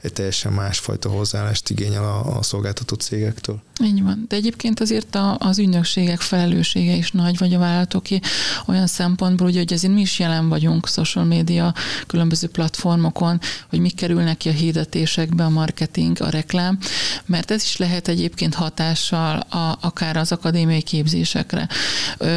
egy 0.00 0.12
teljesen 0.12 0.52
másfajta 0.52 1.08
hozzáállást 1.08 1.70
igényel 1.70 2.04
a, 2.04 2.36
a 2.38 2.42
szolgáltató 2.42 2.94
cégektől. 2.94 3.62
Így 3.84 4.02
van. 4.02 4.24
De 4.28 4.36
egyébként 4.36 4.80
azért 4.80 5.14
a, 5.14 5.36
az 5.38 5.58
ügynökségek 5.58 6.20
felelőssége 6.20 6.92
is 6.92 7.10
nagy, 7.10 7.38
vagy 7.38 7.54
a 7.54 7.58
vállalatoké 7.58 8.20
olyan 8.66 8.86
szempontból, 8.86 9.52
hogy 9.52 9.72
azért 9.72 9.92
mi 9.92 10.00
is 10.00 10.18
jelen 10.18 10.48
vagyunk 10.48 10.88
social 10.88 11.24
média 11.24 11.74
különböző 12.06 12.48
platformokon, 12.48 13.40
hogy 13.68 13.78
mi 13.78 13.90
kerülnek 13.90 14.36
ki 14.36 14.48
a 14.48 14.52
hirdetésekbe, 14.52 15.44
a 15.44 15.48
marketing, 15.48 16.20
a 16.20 16.28
reklám, 16.28 16.78
mert 17.26 17.50
ez 17.50 17.62
is 17.62 17.76
lehet 17.76 18.08
egyébként 18.08 18.54
hatással 18.54 19.38
a, 19.38 19.78
akár 19.80 20.16
az 20.16 20.32
akadémiai 20.32 20.82
képzésekre. 20.82 21.68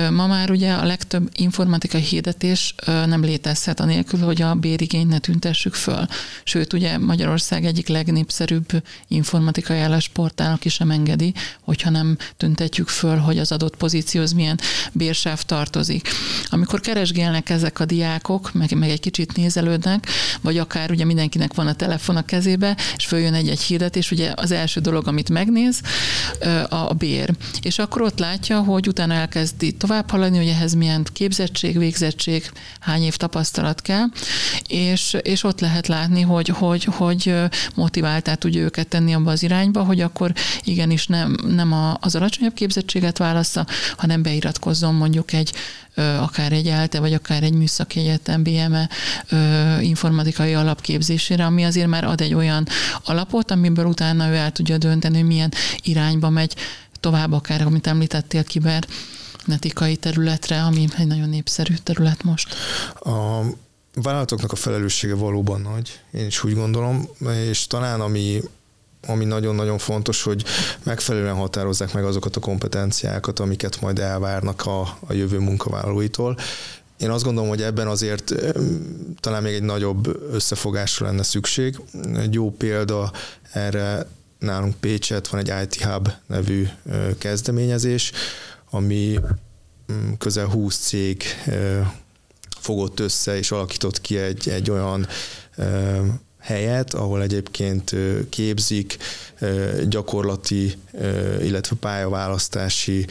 Ma 0.10 0.28
már 0.28 0.52
ugye 0.52 0.74
a 0.74 0.86
legtöbb 0.86 1.30
informatikai 1.36 2.02
hirdetés 2.02 2.76
nem 3.06 3.24
létezhet 3.24 3.80
anélkül, 3.80 4.20
hogy 4.20 4.42
a 4.42 4.54
bérigényt 4.54 5.10
ne 5.10 5.20
tüntessük 5.20 5.74
föl. 5.74 6.08
Sőt, 6.44 6.74
ugye 6.74 6.98
Magyarország 6.98 7.66
egyik 7.66 7.88
legnépszerűbb 7.88 8.84
informatikai 9.08 9.78
állásportálnak 9.78 10.66
is 10.66 10.74
sem 10.74 10.92
engedi, 10.92 11.34
hogyha 11.62 11.90
nem 11.90 12.18
tüntetjük 12.38 12.88
föl, 12.88 13.18
hogy 13.18 13.40
az 13.40 13.52
adott 13.52 13.76
pozícióhoz 13.76 14.32
milyen 14.32 14.60
bérsáv 14.92 15.42
tartozik. 15.44 16.08
Amikor 16.50 16.80
keresgélnek 16.80 17.50
ezek 17.50 17.80
a 17.80 17.86
diákok, 17.86 18.54
meg, 18.54 18.78
meg 18.78 18.90
egy 18.90 19.00
kicsit 19.00 19.36
nézelődnek, 19.36 20.08
vagy 20.42 20.58
akár 20.58 20.92
ugye 20.92 21.06
mindenkinek 21.06 21.54
van 21.54 21.68
a 21.68 21.74
telefon 21.74 22.16
a 22.16 22.26
kezébe, 22.26 22.78
és 22.98 23.06
följön 23.06 23.34
egy-egy 23.34 23.62
hirdetés, 23.62 24.12
ugye 24.12 24.34
az 24.36 24.52
első 24.52 24.80
dolog, 24.80 25.08
amit 25.08 25.30
megnéz, 25.30 25.82
a 26.70 26.94
bér. 26.94 27.34
És 27.62 27.80
akkor 27.80 28.02
ott 28.02 28.20
látja, 28.20 28.62
hogy 28.62 28.88
utána 28.88 29.14
elkezdi 29.14 29.72
tovább 29.72 30.10
haladni, 30.10 30.38
hogy 30.38 30.48
ehhez 30.48 30.74
milyen 30.74 31.08
képzettség, 31.14 31.78
végzettség, 31.78 32.52
hány 32.80 33.02
év 33.02 33.16
tapasztalat 33.16 33.82
kell, 33.82 34.06
és, 34.68 35.18
és 35.22 35.44
ott 35.44 35.60
lehet 35.60 35.88
látni, 35.88 36.22
hogy, 36.22 36.48
hogy, 36.48 36.84
hogy 36.84 37.36
motiváltá 37.76 38.34
tudja 38.34 38.62
őket 38.62 38.88
tenni 38.88 39.14
abba 39.14 39.32
az 39.32 39.44
irányba, 39.44 39.84
hogy 39.84 40.02
akkor 40.02 40.34
igenis 40.64 41.08
nem, 41.08 41.38
nem 41.48 41.98
az 42.00 42.16
alacsonyabb 42.16 42.54
képzettséget 42.54 43.18
válassza, 43.18 43.66
hanem 43.98 44.22
beiratkozzon 44.22 44.94
mondjuk 44.94 45.34
egy 45.34 45.54
akár 46.20 46.52
egy 46.52 46.68
ELTE, 46.68 47.00
vagy 47.00 47.14
akár 47.14 47.44
egy 47.44 47.54
műszaki 47.54 48.00
egyetem 48.00 48.44
BME 48.44 48.90
informatikai 49.82 50.54
alapképzésére, 50.54 51.46
ami 51.46 51.64
azért 51.64 51.88
már 51.88 52.04
ad 52.04 52.22
egy 52.22 52.34
olyan 52.34 52.68
alapot, 53.04 53.52
amiből 53.52 53.86
utána 53.86 54.30
ő 54.30 54.36
el 54.36 54.52
tudja 54.52 54.78
dönteni, 54.78 55.18
hogy 55.18 55.28
milyen 55.28 55.54
irányba 55.82 56.30
megy 56.30 56.56
tovább, 57.00 57.32
akár, 57.32 57.62
amit 57.62 57.88
említettél, 57.88 58.44
kiber 58.44 58.84
netikai 59.50 59.96
területre, 59.96 60.64
ami 60.64 60.88
egy 60.98 61.08
nagyon 61.08 61.30
népszerű 61.30 61.74
terület 61.84 62.24
most. 62.24 62.56
A 63.00 63.42
vállalatoknak 63.94 64.52
a 64.52 64.56
felelőssége 64.56 65.16
valóban 65.16 65.62
nagy, 65.62 66.00
én 66.12 66.26
is 66.26 66.44
úgy 66.44 66.54
gondolom, 66.54 67.10
és 67.50 67.68
talán 67.68 68.02
ami 68.02 68.42
ami 69.08 69.26
nagyon-nagyon 69.26 69.78
fontos, 69.78 70.24
hogy 70.24 70.44
megfelelően 70.84 71.36
határozzák 71.36 71.94
meg 71.94 72.04
azokat 72.06 72.36
a 72.36 72.40
kompetenciákat, 72.40 73.40
amiket 73.40 73.82
majd 73.82 74.00
elvárnak 74.00 74.66
a, 74.66 74.82
a 75.08 75.14
jövő 75.14 75.40
munkavállalóitól. 75.40 76.38
Én 76.98 77.10
azt 77.10 77.24
gondolom, 77.24 77.50
hogy 77.50 77.62
ebben 77.62 77.88
azért 77.88 78.34
talán 79.20 79.44
még 79.44 79.54
egy 79.54 79.64
nagyobb 79.64 80.34
összefogásra 80.34 81.06
lenne 81.06 81.24
szükség. 81.24 81.82
Egy 82.16 82.34
jó 82.34 82.52
példa 82.52 83.12
erre 83.52 84.08
nálunk 84.40 84.76
Pécset 84.76 85.28
van 85.28 85.40
egy 85.40 85.54
IT 85.64 85.84
Hub 85.84 86.10
nevű 86.28 86.68
kezdeményezés, 87.18 88.12
ami 88.70 89.20
mm, 89.92 90.12
közel 90.18 90.46
20 90.46 90.78
cég 90.78 91.24
fogott 92.60 93.00
össze 93.00 93.38
és 93.38 93.52
alakított 93.52 94.02
ki 94.02 94.18
egy, 94.18 94.50
egy 94.50 94.72
olyan 94.72 95.08
helyet, 96.40 96.94
ahol 96.94 97.22
egyébként 97.22 97.96
képzik, 98.30 98.98
gyakorlati, 99.88 100.78
illetve 101.42 101.76
pályaválasztási 101.80 103.08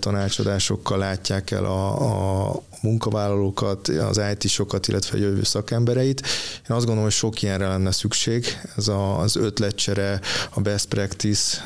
tanácsadásokkal 0.00 0.98
látják 0.98 1.50
el 1.50 1.64
a, 1.64 2.50
a 2.50 2.62
munkavállalókat, 2.82 3.88
az 3.88 4.20
IT-sokat, 4.32 4.88
illetve 4.88 5.18
a 5.18 5.20
jövő 5.20 5.42
szakembereit. 5.42 6.20
Én 6.56 6.76
azt 6.76 6.78
gondolom, 6.78 7.02
hogy 7.02 7.12
sok 7.12 7.42
ilyenre 7.42 7.68
lenne 7.68 7.90
szükség. 7.90 8.46
Ez 8.76 8.88
a, 8.88 9.18
az 9.18 9.36
ötletcsere, 9.36 10.20
a 10.50 10.60
best 10.60 10.86
practice, 10.88 11.64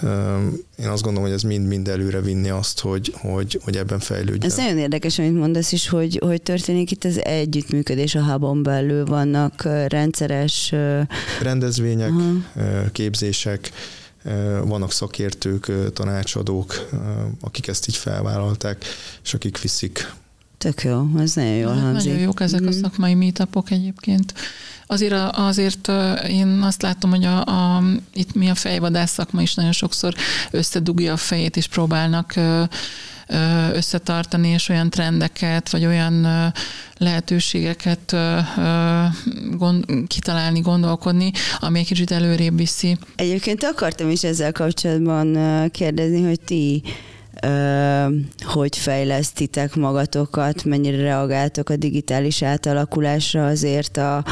én 0.76 0.88
azt 0.88 1.02
gondolom, 1.02 1.28
hogy 1.28 1.38
ez 1.38 1.42
mind-mind 1.42 1.88
előre 1.88 2.20
vinni 2.20 2.48
azt, 2.48 2.80
hogy, 2.80 3.14
hogy, 3.16 3.60
hogy 3.64 3.76
ebben 3.76 3.98
fejlődjön. 3.98 4.50
Ez 4.50 4.56
nagyon 4.56 4.78
érdekes, 4.78 5.18
amit 5.18 5.34
mondasz 5.34 5.72
is, 5.72 5.88
hogy, 5.88 6.18
hogy 6.24 6.42
történik 6.42 6.90
itt 6.90 7.04
az 7.04 7.24
együttműködés 7.24 8.14
a 8.14 8.24
hubon 8.24 8.62
belül, 8.62 9.04
vannak 9.04 9.62
rendszeres... 9.88 10.74
Rendezvények, 11.42 12.10
uh-huh. 12.10 12.90
képzések, 12.92 13.72
vannak 14.64 14.92
szakértők, 14.92 15.92
tanácsadók, 15.92 16.88
akik 17.40 17.66
ezt 17.66 17.88
így 17.88 17.96
felvállalták, 17.96 18.84
és 19.24 19.34
akik 19.34 19.60
viszik 19.60 20.12
Tök 20.58 20.82
jó, 20.82 21.06
ez 21.18 21.34
nagyon 21.34 21.54
jól 21.54 21.72
hangzik. 21.72 22.10
Nagyon 22.10 22.24
jók 22.24 22.40
ezek 22.40 22.60
mm. 22.60 22.66
a 22.66 22.70
mhm. 22.70 22.78
szakmai 22.78 23.14
meetupok 23.14 23.70
egyébként. 23.70 24.34
Azért, 24.86 25.12
azért 25.32 25.90
én 26.28 26.48
azt 26.62 26.82
látom, 26.82 27.10
hogy 27.10 27.24
a, 27.24 27.44
a, 27.44 27.82
itt 28.12 28.34
mi 28.34 28.48
a 28.48 28.54
fejvadász 28.54 29.12
szakma 29.12 29.42
is 29.42 29.54
nagyon 29.54 29.72
sokszor 29.72 30.14
összedugja 30.50 31.12
a 31.12 31.16
fejét, 31.16 31.56
és 31.56 31.66
próbálnak 31.66 32.34
összetartani, 33.72 34.48
és 34.48 34.68
olyan 34.68 34.90
trendeket, 34.90 35.70
vagy 35.70 35.86
olyan 35.86 36.26
lehetőségeket 36.96 38.16
gond, 39.50 39.84
kitalálni, 40.06 40.60
gondolkodni, 40.60 41.32
ami 41.58 41.78
egy 41.78 41.86
kicsit 41.86 42.10
előrébb 42.10 42.56
viszi. 42.56 42.98
Egyébként 43.16 43.64
akartam 43.64 44.10
is 44.10 44.24
ezzel 44.24 44.52
kapcsolatban 44.52 45.36
kérdezni, 45.70 46.22
hogy 46.22 46.40
ti 46.40 46.82
hogy 48.42 48.76
fejlesztitek 48.76 49.74
magatokat, 49.74 50.64
mennyire 50.64 50.96
reagáltok 50.96 51.68
a 51.68 51.76
digitális 51.76 52.42
átalakulásra, 52.42 53.46
azért 53.46 53.96
a 53.96 54.24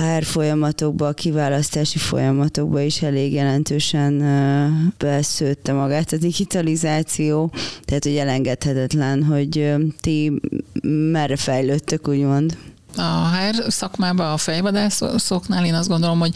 HR 0.00 0.24
folyamatokba, 0.24 1.06
a 1.06 1.12
kiválasztási 1.12 1.98
folyamatokba 1.98 2.80
is 2.80 3.02
elég 3.02 3.32
jelentősen 3.32 4.22
beszőtte 4.98 5.72
magát 5.72 6.12
a 6.12 6.16
digitalizáció, 6.16 7.52
tehát 7.84 8.04
hogy 8.04 8.16
elengedhetetlen, 8.16 9.24
hogy 9.24 9.74
ti 10.00 10.32
merre 11.12 11.36
fejlődtök, 11.36 12.08
úgymond. 12.08 12.56
A 12.96 13.28
HR 13.28 13.72
szakmában, 13.72 14.32
a 14.32 14.36
fejvadászoknál 14.36 15.64
én 15.64 15.74
azt 15.74 15.88
gondolom, 15.88 16.18
hogy 16.18 16.32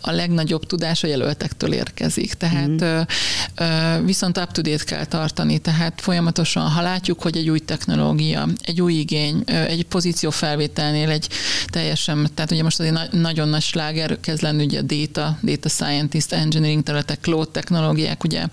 a 0.00 0.10
legnagyobb 0.10 0.66
tudás 0.66 1.02
a 1.02 1.06
jelöltektől 1.06 1.72
érkezik. 1.72 2.34
Tehát 2.34 2.84
mm. 2.84 4.04
viszont 4.04 4.38
up-to-date 4.38 4.84
kell 4.84 5.04
tartani, 5.04 5.58
tehát 5.58 6.00
folyamatosan, 6.00 6.68
ha 6.68 6.82
látjuk, 6.82 7.22
hogy 7.22 7.36
egy 7.36 7.50
új 7.50 7.58
technológia, 7.58 8.48
egy 8.62 8.80
új 8.80 8.92
igény, 8.92 9.42
egy 9.46 9.86
pozíció 9.86 10.30
felvételnél 10.30 11.10
egy 11.10 11.28
teljesen, 11.66 12.28
tehát 12.34 12.50
ugye 12.50 12.62
most 12.62 12.80
azért 12.80 13.12
nagyon 13.12 13.48
nagy 13.48 13.62
sláger 13.62 14.20
kezd 14.20 14.42
lenni 14.42 14.64
ugye 14.64 14.78
a 14.78 14.82
data, 14.82 15.38
data 15.42 15.68
scientist, 15.68 16.32
engineering 16.32 16.82
területek, 16.82 17.20
cloud 17.20 17.48
technológiák, 17.48 18.24
ugye, 18.24 18.46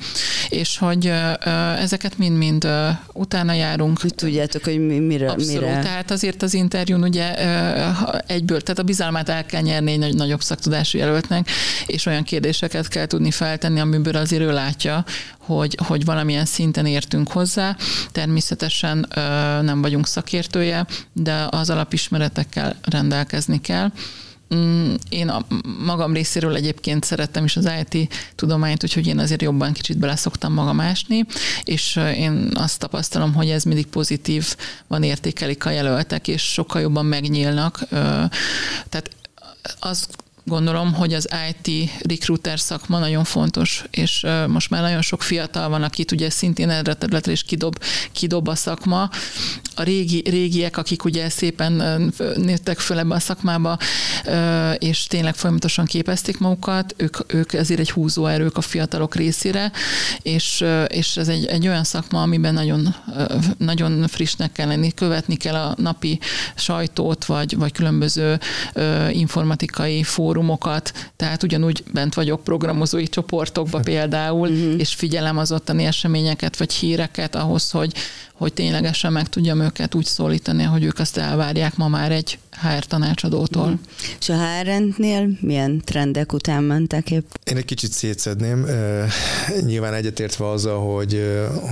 és 0.50 0.78
hogy 0.78 1.12
ezeket 1.80 2.18
mind-mind 2.18 2.68
utána 3.14 3.54
járunk. 3.54 4.02
Hogy 4.02 4.16
tudjátok, 4.16 4.64
hogy 4.64 4.80
mire, 4.80 5.32
Abszolút, 5.32 5.62
mire. 5.62 5.80
tehát 5.80 6.12
azért 6.12 6.42
az 6.42 6.54
interjún 6.54 7.04
ugye 7.04 7.39
egyből, 8.26 8.62
tehát 8.62 8.80
a 8.80 8.84
bizalmát 8.84 9.30
el 9.30 9.46
kell 9.46 9.62
nyerni 9.62 10.04
egy 10.04 10.16
nagyobb 10.16 10.42
szaktudású 10.42 10.98
jelöltnek, 10.98 11.50
és 11.86 12.06
olyan 12.06 12.24
kérdéseket 12.24 12.88
kell 12.88 13.06
tudni 13.06 13.32
feltenni, 13.32 13.80
amiből 13.80 14.16
azért 14.16 14.42
ő 14.42 14.52
látja, 14.52 15.06
hogy, 15.38 15.78
hogy 15.86 16.06
valamilyen 16.06 16.46
szinten 16.46 16.86
értünk 16.86 17.32
hozzá. 17.32 17.76
Természetesen 18.12 19.08
nem 19.62 19.82
vagyunk 19.82 20.08
szakértője, 20.08 20.86
de 21.14 21.48
az 21.50 21.70
alapismeretekkel 21.70 22.76
rendelkezni 22.82 23.62
kell. 23.62 23.92
Mm, 24.56 24.94
én 25.10 25.30
a 25.30 25.46
magam 25.86 26.14
részéről 26.14 26.56
egyébként 26.56 27.04
szerettem 27.04 27.44
is 27.44 27.56
az 27.58 27.70
IT 27.82 28.14
tudományt, 28.36 28.84
úgyhogy 28.84 29.08
én 29.08 29.20
azért 29.20 29.42
jobban 29.42 29.74
kicsit 29.74 29.98
bele 29.98 30.16
szoktam 30.16 30.54
magam 30.54 30.80
ásni, 30.80 31.26
és 31.64 31.96
én 31.96 32.52
azt 32.54 32.80
tapasztalom, 32.80 33.34
hogy 33.34 33.50
ez 33.50 33.64
mindig 33.64 33.86
pozitív 33.88 34.56
van 34.88 35.04
értékelik 35.04 35.66
a 35.66 35.70
jelöltek, 35.70 36.28
és 36.28 36.42
sokkal 36.42 36.82
jobban 36.82 37.06
megnyílnak. 37.06 37.88
Tehát 38.90 39.10
az 39.80 40.08
gondolom, 40.50 40.94
hogy 40.94 41.14
az 41.14 41.30
IT 41.50 41.90
recruiter 42.08 42.60
szakma 42.60 43.00
nagyon 43.00 43.24
fontos, 43.24 43.84
és 43.92 44.26
most 44.48 44.70
már 44.70 44.82
nagyon 44.82 45.02
sok 45.02 45.24
fiatal 45.24 45.70
van, 45.70 45.84
akit 45.84 46.12
ugye 46.12 46.30
szintén 46.30 46.70
erre 46.70 46.92
a 46.92 46.96
területre 46.96 47.32
is 47.32 47.44
kidob, 47.44 47.84
kidob 48.12 48.48
a 48.48 48.56
szakma. 48.56 49.10
A 49.76 49.84
régi, 49.84 50.24
régiek, 50.30 50.78
akik 50.78 51.04
ugye 51.04 51.30
szépen 51.30 51.74
nőttek 52.36 52.80
föl 52.80 53.00
ebbe 53.00 53.16
a 53.16 53.20
szakmába, 53.20 53.78
és 54.78 55.04
tényleg 55.04 55.36
folyamatosan 55.36 55.86
képezték 55.86 56.38
magukat, 56.38 56.94
ők, 56.98 57.18
ők 57.34 57.54
ezért 57.54 57.80
egy 57.80 57.92
húzóerők 57.92 58.58
a 58.58 58.62
fiatalok 58.62 59.16
részére, 59.16 59.72
és, 60.22 60.66
és 60.88 61.18
ez 61.18 61.28
egy, 61.28 61.46
egy 61.46 61.68
olyan 61.68 61.84
szakma, 61.84 62.22
amiben 62.22 62.54
nagyon, 62.54 62.96
nagyon 63.58 64.08
frissnek 64.08 64.52
kell 64.52 64.68
lenni, 64.68 64.94
követni 64.94 65.36
kell 65.36 65.56
a 65.56 65.76
napi 65.78 66.20
sajtót, 66.56 67.26
vagy, 67.26 67.58
vagy 67.58 67.72
különböző 67.72 68.40
informatikai 69.12 70.04
fórum 70.04 70.39
fórumokat, 70.40 71.12
tehát 71.16 71.44
ugyanúgy 71.44 71.84
bent 71.94 72.14
vagyok 72.14 72.44
programozói 72.44 73.08
csoportokba 73.08 73.80
például, 73.94 74.50
uh-huh. 74.50 74.80
és 74.80 74.94
figyelem 74.94 75.38
az 75.38 75.52
ottani 75.52 75.86
eseményeket 75.86 76.58
vagy 76.58 76.74
híreket 76.74 77.36
ahhoz, 77.36 77.72
hogy, 77.72 77.94
hogy 78.34 78.54
ténylegesen 78.54 79.12
meg 79.12 79.30
tudjam 79.30 79.62
őket 79.62 79.96
úgy 79.96 80.06
szólítani, 80.06 80.64
hogy 80.64 80.84
ők 80.84 81.00
azt 81.00 81.18
elvárják 81.18 81.76
ma 81.76 81.88
már 81.88 82.12
egy 82.12 82.40
HR 82.62 82.86
tanácsadótól. 82.86 83.64
Uh-huh. 83.64 83.80
És 84.20 84.30
a 84.30 84.34
HR-nél 84.34 85.30
milyen 85.42 85.82
trendek 85.86 86.34
után 86.34 86.64
mentek 86.64 87.12
épp? 87.12 87.34
Én 87.44 87.58
egy 87.58 87.66
kicsit 87.66 87.92
szétszedném, 87.92 88.66
nyilván 89.62 89.94
egyetértve 89.94 90.50
azzal, 90.50 90.94
hogy, 90.94 91.22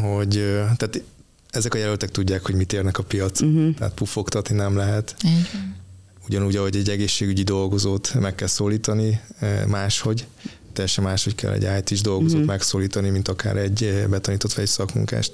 hogy 0.02 0.30
tehát 0.78 1.02
ezek 1.50 1.74
a 1.74 1.78
jelöltek 1.78 2.10
tudják, 2.10 2.46
hogy 2.46 2.56
mit 2.56 2.74
érnek 2.74 2.98
a 2.98 3.04
piac, 3.04 3.42
uh-huh. 3.42 3.74
tehát 3.78 3.94
pufogtatni 3.94 4.56
nem 4.56 4.76
lehet. 4.76 5.16
Így. 5.26 5.50
Ugyanúgy, 6.28 6.56
ahogy 6.56 6.76
egy 6.76 6.90
egészségügyi 6.90 7.44
dolgozót 7.44 8.14
meg 8.14 8.36
kell 8.36 8.48
szólítani, 8.48 9.22
máshogy, 9.68 10.26
teljesen 10.74 11.04
máshogy 11.04 11.36
kell 11.36 11.52
egy 11.52 11.90
IT-s 11.90 12.02
dolgozót 12.02 12.34
uh-huh. 12.34 12.48
megszólítani, 12.48 13.10
mint 13.10 13.28
akár 13.28 13.58
egy 13.58 14.06
betanított 14.10 14.54
vagy 14.54 14.64
egy 14.64 14.70
szakmunkást 14.70 15.32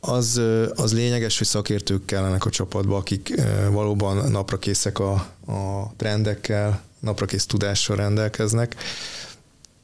az, 0.00 0.40
az 0.74 0.92
lényeges, 0.92 1.38
hogy 1.38 1.46
szakértők 1.46 2.04
kellenek 2.04 2.44
a 2.44 2.50
csapatba, 2.50 2.96
akik 2.96 3.40
valóban 3.70 4.30
napra 4.30 4.58
készek 4.58 4.98
a, 4.98 5.12
a 5.46 5.92
trendekkel, 5.96 6.82
napra 7.00 7.26
kész 7.26 7.46
tudással 7.46 7.96
rendelkeznek, 7.96 8.76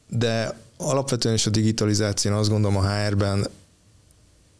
de 0.08 0.58
alapvetően 0.76 1.34
is 1.34 1.46
a 1.46 1.50
digitalizáció, 1.50 2.34
azt 2.36 2.50
gondolom 2.50 2.76
a 2.76 2.88
HR-ben 2.88 3.46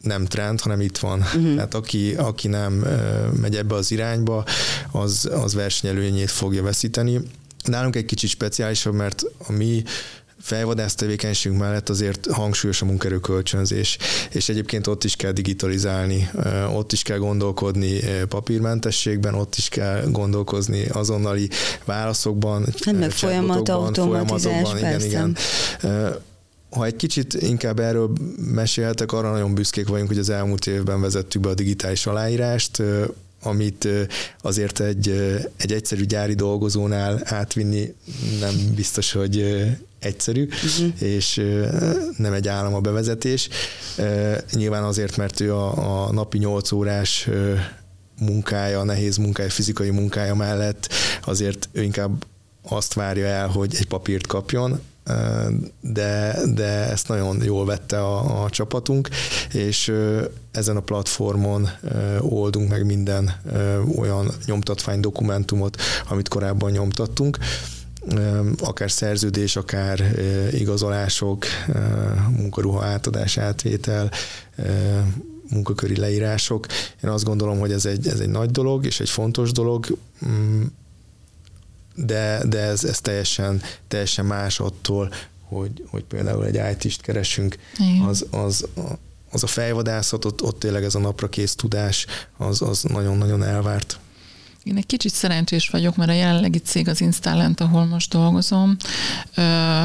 nem 0.05 0.25
trend, 0.25 0.61
hanem 0.61 0.81
itt 0.81 0.97
van. 0.97 1.19
Uh-huh. 1.19 1.55
Tehát 1.55 1.73
aki, 1.73 2.13
aki 2.17 2.47
nem 2.47 2.73
megy 3.41 3.55
ebbe 3.55 3.75
az 3.75 3.91
irányba, 3.91 4.45
az, 4.91 5.29
az 5.43 5.53
versenyelőnyét 5.53 6.31
fogja 6.31 6.63
veszíteni. 6.63 7.21
Nálunk 7.63 7.95
egy 7.95 8.05
kicsit 8.05 8.29
speciálisabb, 8.29 8.93
mert 8.93 9.23
a 9.47 9.51
mi 9.51 9.83
fejvadász 10.41 10.95
tevékenységünk 10.95 11.61
mellett 11.61 11.89
azért 11.89 12.27
hangsúlyos 12.31 12.81
a 12.81 12.85
munkerőkölcsönzés, 12.85 13.97
és 14.31 14.49
egyébként 14.49 14.87
ott 14.87 15.03
is 15.03 15.15
kell 15.15 15.31
digitalizálni, 15.31 16.29
ott 16.73 16.91
is 16.91 17.01
kell 17.01 17.17
gondolkodni 17.17 17.99
papírmentességben, 18.27 19.33
ott 19.33 19.55
is 19.55 19.69
kell 19.69 20.03
gondolkozni 20.11 20.85
azonnali 20.85 21.49
válaszokban, 21.85 22.65
hát 22.85 22.99
meg 22.99 23.11
folyamat 23.11 23.69
automatizálás, 23.69 24.77
igen, 24.77 25.01
igen 25.01 25.37
ha 26.75 26.85
egy 26.85 26.95
kicsit 26.95 27.33
inkább 27.33 27.79
erről 27.79 28.11
meséltek, 28.37 29.11
arra 29.11 29.31
nagyon 29.31 29.53
büszkék 29.53 29.87
vagyunk, 29.87 30.07
hogy 30.07 30.17
az 30.17 30.29
elmúlt 30.29 30.67
évben 30.67 31.01
vezettük 31.01 31.41
be 31.41 31.49
a 31.49 31.53
digitális 31.53 32.05
aláírást, 32.05 32.81
amit 33.43 33.87
azért 34.41 34.79
egy, 34.79 35.09
egy 35.57 35.71
egyszerű 35.71 36.05
gyári 36.05 36.33
dolgozónál 36.33 37.21
átvinni 37.23 37.93
nem 38.39 38.53
biztos, 38.75 39.11
hogy 39.11 39.65
egyszerű, 39.99 40.43
uh-huh. 40.43 41.01
és 41.01 41.41
nem 42.17 42.33
egy 42.33 42.47
állam 42.47 42.73
a 42.73 42.79
bevezetés. 42.79 43.49
Nyilván 44.51 44.83
azért, 44.83 45.17
mert 45.17 45.39
ő 45.39 45.53
a, 45.53 46.05
a 46.05 46.11
napi 46.11 46.37
8 46.37 46.71
órás 46.71 47.29
munkája, 48.19 48.83
nehéz 48.83 49.17
munkája, 49.17 49.49
fizikai 49.49 49.89
munkája 49.89 50.35
mellett 50.35 50.93
azért 51.25 51.69
ő 51.71 51.81
inkább 51.81 52.25
azt 52.67 52.93
várja 52.93 53.25
el, 53.25 53.47
hogy 53.47 53.75
egy 53.79 53.87
papírt 53.87 54.27
kapjon, 54.27 54.79
de, 55.81 56.39
de 56.53 56.89
ezt 56.89 57.07
nagyon 57.07 57.43
jól 57.43 57.65
vette 57.65 57.99
a, 57.99 58.43
a 58.43 58.49
csapatunk, 58.49 59.09
és 59.51 59.93
ezen 60.51 60.75
a 60.75 60.81
platformon 60.81 61.69
oldunk 62.19 62.69
meg 62.69 62.85
minden 62.85 63.41
olyan 63.97 64.31
nyomtatvány 64.45 64.99
dokumentumot, 64.99 65.81
amit 66.07 66.27
korábban 66.27 66.71
nyomtattunk 66.71 67.37
akár 68.59 68.91
szerződés, 68.91 69.55
akár 69.55 70.15
igazolások, 70.51 71.45
munkaruha 72.37 72.85
átadás, 72.85 73.37
átvétel, 73.37 74.11
munkaköri 75.49 75.95
leírások. 75.95 76.65
Én 77.03 77.09
azt 77.09 77.23
gondolom, 77.23 77.59
hogy 77.59 77.71
ez 77.71 77.85
egy, 77.85 78.07
ez 78.07 78.19
egy 78.19 78.29
nagy 78.29 78.51
dolog, 78.51 78.85
és 78.85 78.99
egy 78.99 79.09
fontos 79.09 79.51
dolog, 79.51 79.85
mm, 80.27 80.63
de, 81.95 82.41
de 82.47 82.59
ez, 82.59 82.83
ez 82.83 83.01
teljesen, 83.01 83.61
teljesen 83.87 84.25
más 84.25 84.59
attól, 84.59 85.13
hogy, 85.41 85.83
hogy 85.87 86.03
például 86.03 86.45
egy 86.45 86.59
IT-st 86.71 87.01
keresünk, 87.01 87.57
az, 88.07 88.25
az, 88.31 88.65
az 89.31 89.43
a 89.43 89.47
fejvadászat, 89.47 90.25
ott, 90.25 90.41
ott 90.41 90.59
tényleg 90.59 90.83
ez 90.83 90.95
a 90.95 90.99
napra 90.99 91.29
kész 91.29 91.55
tudás, 91.55 92.05
az, 92.37 92.61
az 92.61 92.83
nagyon-nagyon 92.83 93.43
elvárt. 93.43 93.99
Én 94.65 94.77
egy 94.77 94.85
kicsit 94.85 95.13
szerencsés 95.13 95.69
vagyok, 95.69 95.95
mert 95.95 96.09
a 96.09 96.13
jelenlegi 96.13 96.57
cég 96.57 96.87
az 96.87 97.01
Installent, 97.01 97.59
ahol 97.59 97.85
most 97.85 98.11
dolgozom. 98.11 98.75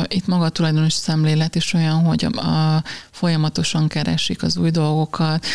Itt 0.09 0.27
maga 0.27 0.45
a 0.45 0.49
tulajdonos 0.49 0.93
szemlélet 0.93 1.55
is 1.55 1.73
olyan, 1.73 2.05
hogy 2.05 2.27
a, 2.33 2.41
a 2.41 2.85
folyamatosan 3.11 3.89
keresik 3.89 4.43
az 4.43 4.57
új 4.57 4.71
dolgokat. 4.71 5.47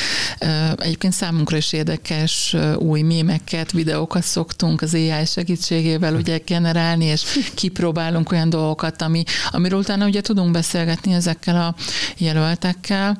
Egyébként 0.77 1.13
számunkra 1.13 1.57
is 1.57 1.73
érdekes 1.73 2.55
új 2.77 3.01
mémeket, 3.01 3.71
videókat 3.71 4.23
szoktunk 4.23 4.81
az 4.81 4.93
AI 4.93 5.25
segítségével 5.25 6.15
ugye 6.15 6.39
generálni, 6.45 7.05
és 7.05 7.39
kipróbálunk 7.53 8.31
olyan 8.31 8.49
dolgokat, 8.49 9.01
ami, 9.01 9.23
amiről 9.51 9.79
utána 9.79 10.05
ugye 10.05 10.21
tudunk 10.21 10.51
beszélgetni 10.51 11.13
ezekkel 11.13 11.55
a 11.55 11.75
jelöltekkel 12.17 13.17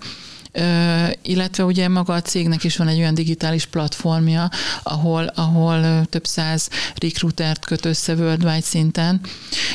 illetve 1.22 1.64
ugye 1.64 1.88
maga 1.88 2.14
a 2.14 2.22
cégnek 2.22 2.64
is 2.64 2.78
van 2.78 2.88
egy 2.88 2.98
olyan 2.98 3.14
digitális 3.14 3.66
platformja, 3.66 4.50
ahol, 4.84 5.26
ahol 5.26 6.06
több 6.06 6.26
száz 6.26 6.70
recruitert 6.96 7.66
köt 7.66 7.86
össze 7.86 8.14
worldwide 8.14 8.62
szinten, 8.62 9.22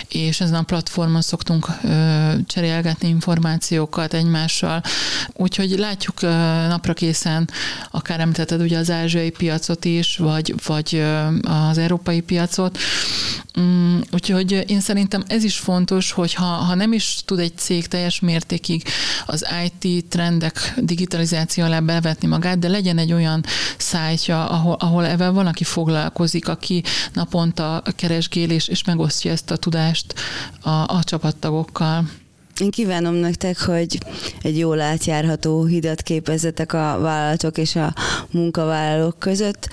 és 0.08 0.40
ezen 0.40 0.54
a 0.54 0.62
platformon 0.62 1.22
szoktunk 1.22 1.66
cserélgetni 2.46 3.08
információkat 3.08 4.14
egymással, 4.14 4.82
úgyhogy 5.32 5.78
látjuk 5.78 6.20
napra 6.68 6.92
készen, 6.92 7.50
akár 7.90 8.20
említetted 8.20 8.60
ugye 8.60 8.78
az 8.78 8.90
ázsiai 8.90 9.30
piacot 9.30 9.84
is, 9.84 10.16
vagy, 10.16 10.54
vagy 10.66 11.04
az 11.42 11.78
európai 11.78 12.20
piacot, 12.20 12.78
mm, 13.60 13.98
úgyhogy 14.12 14.64
én 14.66 14.80
szerintem 14.80 15.24
ez 15.26 15.44
is 15.44 15.58
fontos, 15.58 16.12
hogy 16.12 16.34
ha, 16.34 16.44
ha 16.44 16.74
nem 16.74 16.92
is 16.92 17.18
tud 17.24 17.38
egy 17.38 17.56
cég 17.56 17.86
teljes 17.86 18.20
mértékig 18.20 18.82
az 19.26 19.46
IT 19.64 20.04
trendek 20.06 20.74
digitalizáció 20.76 21.64
alá 21.64 21.80
bevetni 21.80 22.28
magát, 22.28 22.58
de 22.58 22.68
legyen 22.68 22.98
egy 22.98 23.12
olyan 23.12 23.44
szájtja, 23.76 24.48
ahol, 24.48 24.76
ahol 24.78 25.06
ebben 25.06 25.34
van, 25.34 25.46
aki 25.46 25.64
foglalkozik, 25.64 26.48
aki 26.48 26.82
naponta 27.12 27.82
keresgél 27.96 28.50
és, 28.50 28.68
és 28.68 28.84
megosztja 28.84 29.30
ezt 29.30 29.50
a 29.50 29.56
tudást 29.56 29.89
a, 30.60 30.70
a 30.70 31.00
csapattagokkal. 31.04 32.04
Én 32.60 32.70
kívánom 32.70 33.14
nektek, 33.14 33.60
hogy 33.60 33.98
egy 34.42 34.58
jól 34.58 34.80
átjárható 34.80 35.64
hidat 35.64 36.02
képezetek 36.02 36.72
a 36.72 36.98
vállalatok 37.00 37.58
és 37.58 37.76
a 37.76 37.94
munkavállalók 38.30 39.18
között. 39.18 39.68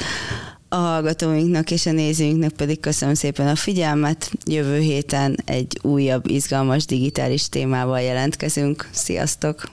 A 0.69 0.75
hallgatóinknak 0.75 1.71
és 1.71 1.85
a 1.85 1.91
nézőinknek 1.91 2.51
pedig 2.51 2.79
köszönöm 2.79 3.13
szépen 3.13 3.47
a 3.47 3.55
figyelmet. 3.55 4.31
Jövő 4.45 4.79
héten 4.79 5.37
egy 5.45 5.79
újabb 5.81 6.29
izgalmas 6.29 6.85
digitális 6.85 7.49
témával 7.49 8.01
jelentkezünk. 8.01 8.89
Sziasztok! 8.91 9.69